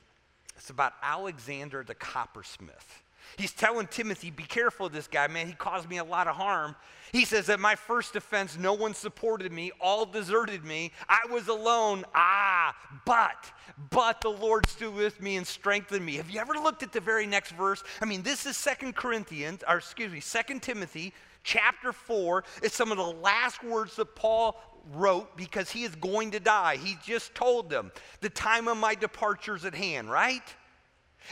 It's 0.59 0.71
about 0.71 0.93
Alexander 1.03 1.85
the 1.85 1.95
coppersmith. 1.95 3.03
He's 3.37 3.53
telling 3.53 3.87
Timothy, 3.87 4.31
be 4.31 4.43
careful 4.43 4.87
of 4.87 4.93
this 4.93 5.07
guy, 5.07 5.27
man. 5.29 5.47
He 5.47 5.53
caused 5.53 5.89
me 5.89 5.99
a 5.99 6.05
lot 6.05 6.29
of 6.29 6.37
harm. 6.37 6.75
He 7.13 7.25
says, 7.25 7.47
that 7.47 7.61
my 7.61 7.75
first 7.75 8.17
offense, 8.17 8.57
no 8.59 8.73
one 8.73 8.95
supported 8.95 9.53
me, 9.53 9.71
all 9.81 10.07
deserted 10.07 10.65
me. 10.65 10.93
I 11.09 11.21
was 11.31 11.49
alone. 11.49 12.05
Ah, 12.15 12.75
but, 13.05 13.53
but 13.91 14.21
the 14.21 14.31
Lord 14.31 14.69
stood 14.69 14.95
with 14.95 15.21
me 15.21 15.37
and 15.37 15.47
strengthened 15.47 16.05
me. 16.05 16.17
Have 16.17 16.31
you 16.31 16.41
ever 16.41 16.55
looked 16.55 16.83
at 16.83 16.93
the 16.93 17.01
very 17.01 17.27
next 17.27 17.53
verse? 17.53 17.83
I 18.01 18.05
mean, 18.05 18.23
this 18.23 18.47
is 18.47 18.57
Second 18.57 18.97
Corinthians, 18.97 19.63
or 19.69 19.77
excuse 19.77 20.13
me, 20.13 20.21
Second 20.21 20.63
Timothy 20.63 21.13
chapter 21.45 21.93
4. 21.93 22.45
It's 22.63 22.75
some 22.75 22.91
of 22.91 22.99
the 22.99 23.05
last 23.05 23.63
words 23.63 23.97
that 23.97 24.15
Paul 24.17 24.61
wrote 24.93 25.37
because 25.37 25.71
he 25.71 25.85
is 25.85 25.95
going 25.97 26.33
to 26.33 26.41
die. 26.41 26.77
He 26.77 26.97
just 27.05 27.35
told 27.35 27.71
them, 27.71 27.93
the 28.21 28.31
time 28.31 28.69
of 28.69 28.77
my 28.77 28.95
departure 28.95 29.57
is 29.57 29.65
at 29.65 29.75
hand, 29.75 30.11
right? 30.11 30.43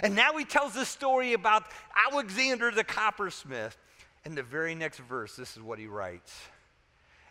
And 0.03 0.15
now 0.15 0.37
he 0.37 0.45
tells 0.45 0.75
this 0.75 0.89
story 0.89 1.33
about 1.33 1.65
Alexander 2.11 2.71
the 2.71 2.85
coppersmith. 2.85 3.77
And 4.25 4.37
the 4.37 4.43
very 4.43 4.75
next 4.75 4.99
verse, 4.99 5.37
this 5.37 5.57
is 5.57 5.63
what 5.63 5.79
he 5.79 5.87
writes. 5.87 6.35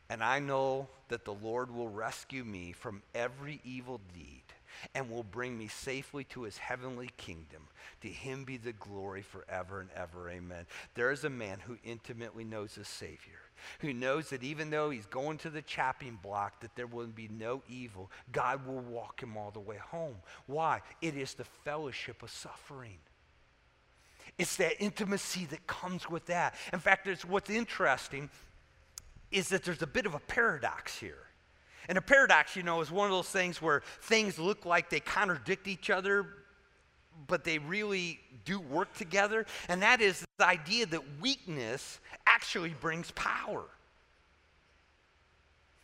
And 0.10 0.24
I 0.24 0.40
know 0.40 0.88
that 1.10 1.26
the 1.26 1.34
Lord 1.34 1.70
will 1.70 1.90
rescue 1.90 2.44
me 2.44 2.72
from 2.72 3.02
every 3.14 3.60
evil 3.64 4.00
deed 4.14 4.44
and 4.94 5.10
will 5.10 5.24
bring 5.24 5.58
me 5.58 5.68
safely 5.68 6.24
to 6.26 6.44
his 6.44 6.58
heavenly 6.58 7.10
kingdom. 7.18 7.64
To 8.02 8.08
him 8.08 8.44
be 8.44 8.58
the 8.58 8.74
glory 8.74 9.22
forever 9.22 9.82
and 9.82 9.90
ever. 9.96 10.30
Amen. 10.30 10.66
There 10.94 11.12
is 11.12 11.24
a 11.24 11.30
man 11.30 11.60
who 11.60 11.78
intimately 11.84 12.44
knows 12.44 12.76
his 12.76 12.88
Savior 12.88 13.40
who 13.80 13.94
knows 13.94 14.30
that 14.30 14.44
even 14.44 14.70
though 14.70 14.90
he's 14.90 15.06
going 15.06 15.38
to 15.40 15.50
the 15.50 15.62
chopping 15.62 16.20
block, 16.22 16.62
that 16.62 16.76
there 16.76 16.88
will 16.88 17.08
be 17.08 17.28
no 17.28 17.64
evil. 17.68 18.12
God 18.32 18.66
will 18.68 18.82
walk 18.82 19.22
him 19.22 19.38
all 19.38 19.52
the 19.52 19.60
way 19.60 19.78
home. 19.78 20.16
Why? 20.48 20.82
It 21.02 21.16
is 21.16 21.34
the 21.34 21.44
fellowship 21.44 22.24
of 22.24 22.32
suffering. 22.32 22.98
It's 24.38 24.58
that 24.58 24.82
intimacy 24.82 25.46
that 25.46 25.66
comes 25.68 26.10
with 26.10 26.26
that. 26.26 26.56
In 26.74 26.80
fact, 26.80 27.08
it's 27.08 27.24
what's 27.24 27.50
interesting 27.50 28.30
is 29.32 29.50
that 29.50 29.64
there's 29.64 29.82
a 29.82 29.88
bit 29.88 30.06
of 30.06 30.14
a 30.14 30.20
paradox 30.20 30.98
here. 30.98 31.18
And 31.88 31.98
a 31.98 32.02
paradox, 32.02 32.56
you 32.56 32.64
know, 32.64 32.82
is 32.82 32.92
one 32.92 33.06
of 33.06 33.12
those 33.12 33.30
things 33.30 33.62
where 33.62 33.84
things 34.02 34.40
look 34.40 34.66
like 34.66 34.90
they 34.90 35.00
contradict 35.00 35.68
each 35.68 35.90
other, 35.90 36.26
but 37.28 37.44
they 37.44 37.58
really 37.60 38.20
do 38.44 38.60
work 38.60 38.94
together. 38.94 39.46
And 39.70 39.82
that 39.82 40.02
is 40.02 40.26
the 40.38 40.48
idea 40.48 40.86
that 40.88 41.02
weakness 41.22 42.00
actually 42.28 42.76
brings 42.80 43.12
power. 43.12 43.64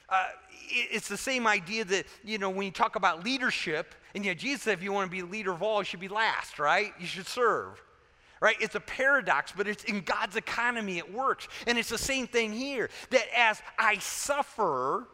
Uh, 0.10 0.28
it's 0.70 1.08
the 1.08 1.18
same 1.18 1.48
idea 1.48 1.86
that, 1.86 2.06
you 2.24 2.38
know, 2.38 2.50
when 2.50 2.66
you 2.66 2.72
talk 2.72 2.96
about 2.96 3.24
leadership, 3.24 3.96
and 4.14 4.26
you 4.26 4.32
know, 4.32 4.36
Jesus 4.36 4.64
said 4.64 4.74
if 4.78 4.84
you 4.84 4.92
want 4.92 5.10
to 5.10 5.12
be 5.12 5.22
the 5.22 5.28
leader 5.28 5.52
of 5.52 5.64
all, 5.64 5.80
you 5.80 5.86
should 5.86 6.00
be 6.00 6.10
last, 6.10 6.60
right? 6.60 6.94
You 7.00 7.08
should 7.08 7.28
serve. 7.28 7.82
right? 8.42 8.56
It's 8.60 8.76
a 8.76 8.80
paradox, 8.80 9.54
but 9.56 9.68
it's 9.68 9.84
in 9.86 10.02
God's 10.02 10.36
economy, 10.36 10.98
it 10.98 11.14
works. 11.14 11.48
And 11.68 11.78
it's 11.78 11.90
the 11.90 11.98
same 11.98 12.28
thing 12.28 12.52
here 12.52 12.90
that 13.12 13.26
as 13.38 13.62
I 13.78 14.00
suffer 14.00 15.08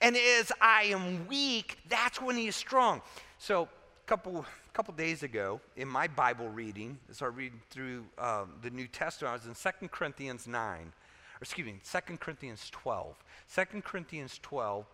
and 0.00 0.16
as 0.16 0.50
I 0.60 0.84
am 0.84 1.28
weak, 1.28 1.78
that's 1.88 2.20
when 2.20 2.36
He 2.36 2.48
is 2.48 2.56
strong. 2.56 3.02
So, 3.38 3.68
couple, 4.06 4.44
couple 4.72 4.94
days 4.94 5.22
ago, 5.22 5.60
in 5.76 5.88
my 5.88 6.06
Bible 6.06 6.48
reading, 6.48 6.98
as 7.10 7.22
I 7.22 7.26
read 7.26 7.52
through 7.70 8.04
um, 8.18 8.54
the 8.62 8.70
New 8.70 8.86
Testament, 8.86 9.30
I 9.30 9.34
was 9.34 9.46
in 9.46 9.72
2 9.80 9.88
Corinthians 9.88 10.46
9, 10.46 10.80
or 10.80 10.92
excuse 11.40 11.66
me, 11.66 11.80
2 11.90 12.16
Corinthians 12.18 12.68
12. 12.70 13.16
2 13.54 13.82
Corinthians 13.82 14.38
12, 14.42 14.86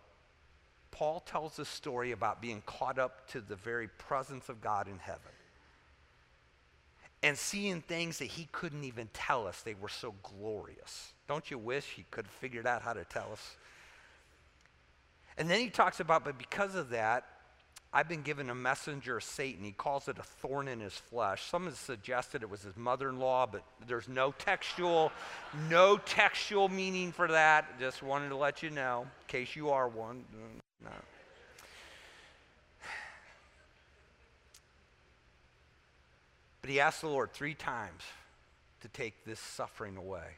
Paul 0.91 1.19
tells 1.21 1.59
a 1.59 1.65
story 1.65 2.11
about 2.11 2.41
being 2.41 2.61
caught 2.65 2.99
up 2.99 3.27
to 3.31 3.41
the 3.41 3.55
very 3.55 3.87
presence 3.87 4.49
of 4.49 4.61
God 4.61 4.87
in 4.87 4.97
heaven 4.99 5.31
and 7.23 7.37
seeing 7.37 7.81
things 7.81 8.17
that 8.17 8.25
he 8.25 8.47
couldn't 8.51 8.83
even 8.83 9.07
tell 9.13 9.47
us. 9.47 9.61
They 9.61 9.75
were 9.75 9.89
so 9.89 10.15
glorious. 10.23 11.13
Don't 11.27 11.51
you 11.51 11.57
wish 11.57 11.85
he 11.85 12.05
could 12.09 12.25
have 12.25 12.33
figured 12.33 12.65
out 12.65 12.81
how 12.81 12.93
to 12.93 13.05
tell 13.05 13.31
us? 13.31 13.57
And 15.37 15.49
then 15.49 15.59
he 15.59 15.69
talks 15.69 15.99
about, 15.99 16.25
but 16.25 16.37
because 16.37 16.75
of 16.75 16.89
that, 16.89 17.25
I've 17.93 18.07
been 18.07 18.21
given 18.21 18.49
a 18.49 18.55
messenger 18.55 19.17
of 19.17 19.23
Satan. 19.23 19.65
He 19.65 19.73
calls 19.73 20.07
it 20.07 20.17
a 20.17 20.23
thorn 20.23 20.69
in 20.69 20.79
his 20.79 20.93
flesh. 20.93 21.43
Some 21.43 21.65
have 21.65 21.75
suggested 21.75 22.41
it 22.41 22.49
was 22.49 22.61
his 22.61 22.77
mother-in-law, 22.77 23.47
but 23.47 23.63
there's 23.85 24.07
no 24.07 24.31
textual, 24.31 25.11
no 25.69 25.97
textual 25.97 26.69
meaning 26.69 27.11
for 27.11 27.27
that. 27.27 27.77
Just 27.79 28.01
wanted 28.01 28.29
to 28.29 28.37
let 28.37 28.63
you 28.63 28.69
know, 28.69 29.01
in 29.01 29.27
case 29.27 29.57
you 29.57 29.71
are 29.71 29.89
one. 29.89 30.23
Mm, 30.33 30.85
no. 30.85 30.91
But 36.61 36.69
he 36.69 36.79
asked 36.79 37.01
the 37.01 37.07
Lord 37.07 37.33
three 37.33 37.55
times 37.55 38.03
to 38.81 38.87
take 38.87 39.25
this 39.25 39.39
suffering 39.39 39.97
away. 39.97 40.35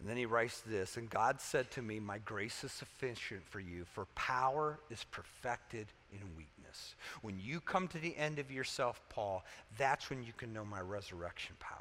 And 0.00 0.08
then 0.08 0.16
he 0.16 0.24
writes 0.26 0.60
this 0.60 0.96
And 0.96 1.08
God 1.08 1.40
said 1.40 1.70
to 1.72 1.82
me, 1.82 2.00
My 2.00 2.18
grace 2.18 2.64
is 2.64 2.72
sufficient 2.72 3.42
for 3.46 3.60
you, 3.60 3.84
for 3.84 4.06
power 4.14 4.80
is 4.90 5.04
perfected 5.10 5.86
in 6.12 6.20
weakness. 6.36 6.94
When 7.22 7.38
you 7.38 7.60
come 7.60 7.86
to 7.88 7.98
the 7.98 8.16
end 8.16 8.38
of 8.38 8.50
yourself, 8.50 9.00
Paul, 9.10 9.44
that's 9.78 10.10
when 10.10 10.22
you 10.22 10.32
can 10.36 10.52
know 10.52 10.64
my 10.64 10.80
resurrection 10.80 11.54
power. 11.60 11.76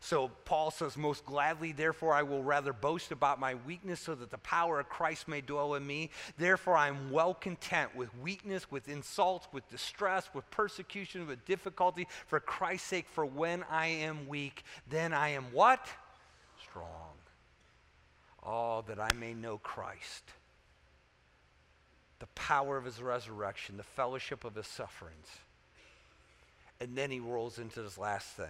So 0.00 0.30
Paul 0.44 0.70
says, 0.70 0.98
Most 0.98 1.24
gladly, 1.24 1.72
therefore, 1.72 2.12
I 2.12 2.22
will 2.22 2.42
rather 2.42 2.74
boast 2.74 3.10
about 3.10 3.40
my 3.40 3.54
weakness 3.66 4.00
so 4.00 4.14
that 4.14 4.30
the 4.30 4.38
power 4.38 4.78
of 4.78 4.90
Christ 4.90 5.26
may 5.26 5.40
dwell 5.40 5.74
in 5.74 5.86
me. 5.86 6.10
Therefore, 6.36 6.76
I 6.76 6.88
am 6.88 7.10
well 7.10 7.32
content 7.32 7.96
with 7.96 8.16
weakness, 8.18 8.70
with 8.70 8.88
insults, 8.88 9.48
with 9.50 9.68
distress, 9.70 10.28
with 10.34 10.48
persecution, 10.50 11.26
with 11.26 11.44
difficulty, 11.46 12.06
for 12.26 12.38
Christ's 12.38 12.88
sake. 12.88 13.06
For 13.10 13.24
when 13.24 13.64
I 13.70 13.86
am 13.86 14.28
weak, 14.28 14.62
then 14.90 15.14
I 15.14 15.30
am 15.30 15.44
what? 15.52 15.88
Strong. 16.62 17.19
Oh, 18.44 18.82
that 18.88 18.98
I 18.98 19.12
may 19.12 19.34
know 19.34 19.58
Christ, 19.58 20.24
the 22.18 22.26
power 22.34 22.76
of 22.76 22.84
his 22.84 23.02
resurrection, 23.02 23.76
the 23.76 23.82
fellowship 23.82 24.44
of 24.44 24.54
his 24.54 24.66
sufferings. 24.66 25.28
And 26.80 26.96
then 26.96 27.10
he 27.10 27.20
rolls 27.20 27.58
into 27.58 27.82
this 27.82 27.98
last 27.98 28.28
thing 28.28 28.46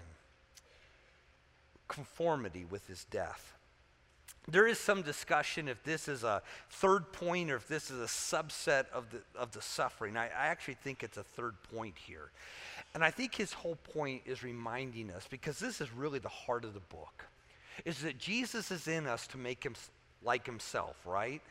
conformity 1.89 2.65
with 2.71 2.87
his 2.87 3.05
death. 3.11 3.53
There 4.49 4.67
is 4.67 4.79
some 4.79 5.03
discussion 5.03 5.69
if 5.69 5.83
this 5.83 6.07
is 6.07 6.23
a 6.23 6.41
third 6.71 7.13
point 7.13 7.51
or 7.51 7.57
if 7.57 7.67
this 7.67 7.91
is 7.91 8.01
a 8.01 8.05
subset 8.05 8.89
of 8.91 9.11
the, 9.11 9.19
of 9.39 9.51
the 9.53 9.61
suffering. 9.61 10.17
I, 10.17 10.27
I 10.27 10.47
actually 10.47 10.75
think 10.75 11.03
it's 11.03 11.19
a 11.19 11.25
third 11.25 11.55
point 11.75 11.97
here. 11.99 12.31
And 12.95 13.05
I 13.05 13.11
think 13.11 13.35
his 13.35 13.53
whole 13.53 13.77
point 13.93 14.23
is 14.25 14.43
reminding 14.43 15.11
us, 15.11 15.27
because 15.29 15.59
this 15.59 15.81
is 15.81 15.93
really 15.93 16.21
the 16.21 16.29
heart 16.29 16.65
of 16.65 16.75
the 16.75 16.81
book 16.81 17.27
is 17.85 18.01
that 18.01 18.19
Jesus 18.19 18.71
is 18.71 18.89
in 18.89 19.07
us 19.07 19.27
to 19.29 19.39
make 19.39 19.65
him 19.65 19.75
like 20.23 20.47
himself, 20.47 20.97
right? 21.05 21.43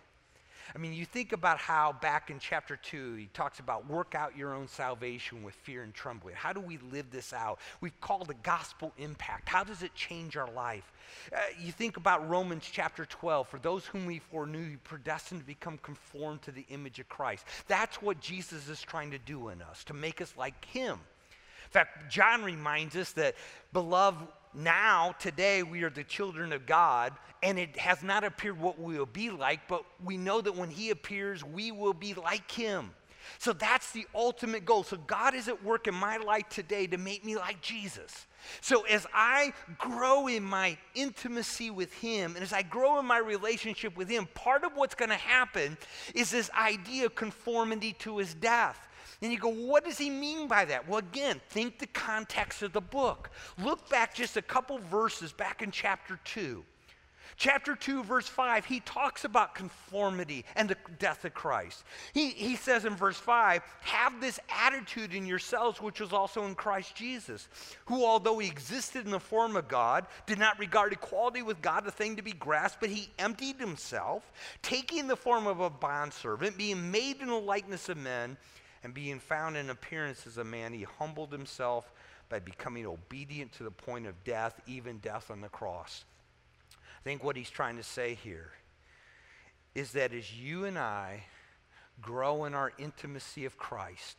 I 0.75 0.77
mean, 0.77 0.93
you 0.93 1.05
think 1.05 1.33
about 1.33 1.57
how 1.57 1.95
back 1.99 2.29
in 2.29 2.37
chapter 2.37 2.75
2, 2.75 3.15
he 3.15 3.25
talks 3.33 3.59
about 3.59 3.89
work 3.89 4.13
out 4.13 4.37
your 4.37 4.53
own 4.53 4.67
salvation 4.67 5.43
with 5.43 5.55
fear 5.55 5.81
and 5.81 5.93
trembling. 5.93 6.35
How 6.35 6.53
do 6.53 6.59
we 6.59 6.77
live 6.91 7.09
this 7.09 7.33
out? 7.33 7.59
We've 7.81 7.99
called 8.01 8.29
it 8.29 8.43
gospel 8.43 8.93
impact. 8.97 9.49
How 9.49 9.63
does 9.63 9.81
it 9.81 9.95
change 9.95 10.37
our 10.37 10.51
life? 10.51 10.91
Uh, 11.33 11.37
you 11.59 11.71
think 11.71 11.97
about 11.97 12.29
Romans 12.29 12.69
chapter 12.71 13.05
12. 13.05 13.47
For 13.47 13.57
those 13.57 13.85
whom 13.85 14.05
we 14.05 14.19
foreknew, 14.19 14.69
he 14.69 14.75
predestined 14.75 15.41
to 15.41 15.47
become 15.47 15.79
conformed 15.79 16.43
to 16.43 16.51
the 16.51 16.65
image 16.69 16.99
of 16.99 17.09
Christ. 17.09 17.45
That's 17.67 18.01
what 18.01 18.19
Jesus 18.19 18.69
is 18.69 18.81
trying 18.81 19.11
to 19.11 19.19
do 19.19 19.49
in 19.49 19.61
us, 19.63 19.83
to 19.85 19.93
make 19.93 20.21
us 20.21 20.33
like 20.37 20.65
him. 20.65 20.93
In 20.93 21.71
fact, 21.71 22.11
John 22.11 22.43
reminds 22.43 22.95
us 22.95 23.11
that, 23.13 23.35
beloved, 23.73 24.27
now, 24.53 25.13
today, 25.19 25.61
we 25.63 25.83
are 25.83 25.89
the 25.89 26.03
children 26.03 26.51
of 26.53 26.65
God, 26.65 27.13
and 27.43 27.59
it 27.59 27.77
has 27.77 28.01
not 28.01 28.23
appeared 28.23 28.59
what 28.59 28.79
we 28.79 28.97
will 28.97 29.05
be 29.05 29.29
like, 29.29 29.67
but 29.67 29.83
we 30.03 30.17
know 30.17 30.41
that 30.41 30.55
when 30.55 30.69
He 30.69 30.89
appears, 30.89 31.43
we 31.43 31.71
will 31.71 31.93
be 31.93 32.13
like 32.15 32.49
Him. 32.51 32.91
So 33.37 33.53
that's 33.53 33.91
the 33.91 34.07
ultimate 34.15 34.65
goal. 34.65 34.83
So 34.83 34.97
God 34.97 35.35
is 35.35 35.47
at 35.47 35.63
work 35.63 35.87
in 35.87 35.93
my 35.93 36.17
life 36.17 36.49
today 36.49 36.87
to 36.87 36.97
make 36.97 37.23
me 37.23 37.35
like 37.35 37.61
Jesus. 37.61 38.25
So 38.61 38.81
as 38.83 39.05
I 39.13 39.53
grow 39.77 40.27
in 40.27 40.43
my 40.43 40.77
intimacy 40.95 41.69
with 41.69 41.93
Him 41.93 42.35
and 42.35 42.43
as 42.43 42.53
I 42.53 42.63
grow 42.63 42.99
in 42.99 43.05
my 43.05 43.19
relationship 43.19 43.95
with 43.95 44.09
Him, 44.09 44.27
part 44.33 44.63
of 44.63 44.71
what's 44.75 44.95
going 44.95 45.09
to 45.09 45.15
happen 45.15 45.77
is 46.15 46.31
this 46.31 46.49
idea 46.57 47.05
of 47.05 47.15
conformity 47.15 47.93
to 47.99 48.17
His 48.17 48.33
death. 48.33 48.87
And 49.21 49.31
you 49.31 49.37
go, 49.37 49.49
what 49.49 49.83
does 49.83 49.97
he 49.97 50.09
mean 50.09 50.47
by 50.47 50.65
that? 50.65 50.87
Well, 50.87 50.99
again, 50.99 51.41
think 51.49 51.79
the 51.79 51.87
context 51.87 52.61
of 52.61 52.71
the 52.71 52.81
book. 52.81 53.29
Look 53.61 53.89
back 53.89 54.15
just 54.15 54.37
a 54.37 54.41
couple 54.41 54.79
verses 54.79 55.33
back 55.33 55.61
in 55.61 55.71
chapter 55.71 56.19
2. 56.23 56.63
Chapter 57.39 57.73
2, 57.73 58.03
verse 58.03 58.27
5, 58.27 58.65
he 58.65 58.81
talks 58.81 59.23
about 59.23 59.55
conformity 59.55 60.43
and 60.57 60.67
the 60.67 60.75
death 60.99 61.23
of 61.23 61.33
Christ. 61.33 61.85
He, 62.13 62.31
he 62.31 62.57
says 62.57 62.83
in 62.83 62.97
verse 62.97 63.15
5, 63.17 63.61
have 63.79 64.19
this 64.19 64.41
attitude 64.49 65.13
in 65.13 65.25
yourselves, 65.25 65.81
which 65.81 66.01
was 66.01 66.11
also 66.11 66.43
in 66.45 66.55
Christ 66.55 66.95
Jesus, 66.95 67.47
who, 67.85 68.03
although 68.03 68.39
he 68.39 68.47
existed 68.49 69.05
in 69.05 69.11
the 69.11 69.21
form 69.21 69.55
of 69.55 69.69
God, 69.69 70.05
did 70.25 70.37
not 70.37 70.59
regard 70.59 70.91
equality 70.91 71.41
with 71.41 71.61
God 71.61 71.87
a 71.87 71.91
thing 71.91 72.17
to 72.17 72.21
be 72.21 72.33
grasped, 72.33 72.81
but 72.81 72.89
he 72.89 73.09
emptied 73.17 73.57
himself, 73.57 74.33
taking 74.61 75.07
the 75.07 75.15
form 75.15 75.47
of 75.47 75.61
a 75.61 75.69
bondservant, 75.69 76.57
being 76.57 76.91
made 76.91 77.21
in 77.21 77.27
the 77.27 77.35
likeness 77.35 77.87
of 77.87 77.97
men 77.97 78.35
and 78.83 78.93
being 78.93 79.19
found 79.19 79.57
in 79.57 79.69
appearance 79.69 80.25
as 80.25 80.37
a 80.37 80.43
man, 80.43 80.73
he 80.73 80.83
humbled 80.83 81.31
himself 81.31 81.91
by 82.29 82.39
becoming 82.39 82.85
obedient 82.85 83.51
to 83.53 83.63
the 83.63 83.71
point 83.71 84.05
of 84.07 84.23
death, 84.23 84.59
even 84.67 84.99
death 84.99 85.31
on 85.31 85.41
the 85.41 85.49
cross. 85.49 86.05
I 86.73 87.03
think 87.03 87.23
what 87.23 87.35
he's 87.35 87.49
trying 87.49 87.77
to 87.77 87.83
say 87.83 88.13
here 88.13 88.51
is 89.75 89.91
that 89.93 90.13
as 90.13 90.37
you 90.37 90.65
and 90.65 90.77
I 90.77 91.23
grow 92.01 92.45
in 92.45 92.53
our 92.53 92.71
intimacy 92.77 93.45
of 93.45 93.57
Christ 93.57 94.17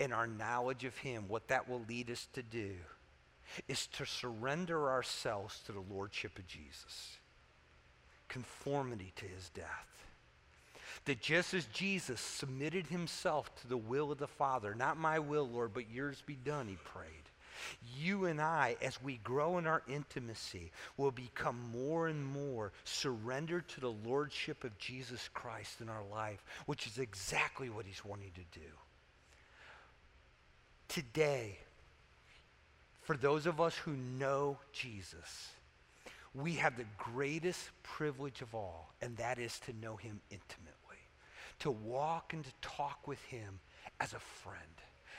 and 0.00 0.12
our 0.12 0.26
knowledge 0.26 0.84
of 0.84 0.96
him, 0.98 1.24
what 1.28 1.48
that 1.48 1.68
will 1.68 1.82
lead 1.88 2.10
us 2.10 2.28
to 2.32 2.42
do 2.42 2.74
is 3.68 3.86
to 3.88 4.06
surrender 4.06 4.90
ourselves 4.90 5.60
to 5.66 5.72
the 5.72 5.84
lordship 5.92 6.38
of 6.38 6.46
Jesus, 6.46 7.18
conformity 8.28 9.12
to 9.16 9.26
his 9.26 9.50
death. 9.50 10.03
That 11.04 11.20
just 11.20 11.54
as 11.54 11.66
Jesus 11.66 12.20
submitted 12.20 12.86
himself 12.86 13.54
to 13.56 13.68
the 13.68 13.76
will 13.76 14.12
of 14.12 14.18
the 14.18 14.28
Father, 14.28 14.74
not 14.74 14.96
my 14.96 15.18
will, 15.18 15.48
Lord, 15.48 15.72
but 15.74 15.90
yours 15.90 16.22
be 16.24 16.36
done, 16.36 16.68
he 16.68 16.76
prayed. 16.84 17.10
You 17.96 18.26
and 18.26 18.40
I, 18.40 18.76
as 18.82 19.02
we 19.02 19.18
grow 19.18 19.58
in 19.58 19.66
our 19.66 19.82
intimacy, 19.88 20.72
will 20.96 21.10
become 21.10 21.58
more 21.72 22.08
and 22.08 22.24
more 22.24 22.72
surrendered 22.84 23.68
to 23.68 23.80
the 23.80 23.92
Lordship 23.92 24.64
of 24.64 24.76
Jesus 24.78 25.28
Christ 25.32 25.80
in 25.80 25.88
our 25.88 26.04
life, 26.10 26.44
which 26.66 26.86
is 26.86 26.98
exactly 26.98 27.70
what 27.70 27.86
he's 27.86 28.04
wanting 28.04 28.32
to 28.32 28.58
do. 28.58 28.66
Today, 30.88 31.58
for 33.02 33.16
those 33.16 33.46
of 33.46 33.60
us 33.60 33.76
who 33.76 33.92
know 33.92 34.58
Jesus, 34.72 35.50
we 36.34 36.54
have 36.54 36.76
the 36.76 36.86
greatest 36.98 37.70
privilege 37.82 38.42
of 38.42 38.54
all, 38.54 38.92
and 39.00 39.16
that 39.16 39.38
is 39.38 39.58
to 39.60 39.72
know 39.80 39.96
him 39.96 40.20
intimately 40.30 40.83
to 41.60 41.70
walk 41.70 42.32
and 42.32 42.44
to 42.44 42.52
talk 42.60 43.06
with 43.06 43.22
him 43.24 43.60
as 44.00 44.12
a 44.12 44.18
friend, 44.18 44.58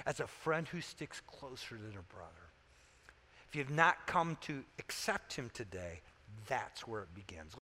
as 0.05 0.19
a 0.19 0.27
friend 0.27 0.67
who 0.67 0.81
sticks 0.81 1.21
closer 1.21 1.75
than 1.75 1.97
a 1.97 2.13
brother. 2.13 2.51
If 3.47 3.55
you 3.55 3.63
have 3.63 3.73
not 3.73 4.07
come 4.07 4.37
to 4.41 4.63
accept 4.79 5.33
him 5.33 5.49
today, 5.53 6.01
that's 6.47 6.87
where 6.87 7.03
it 7.03 7.13
begins. 7.13 7.55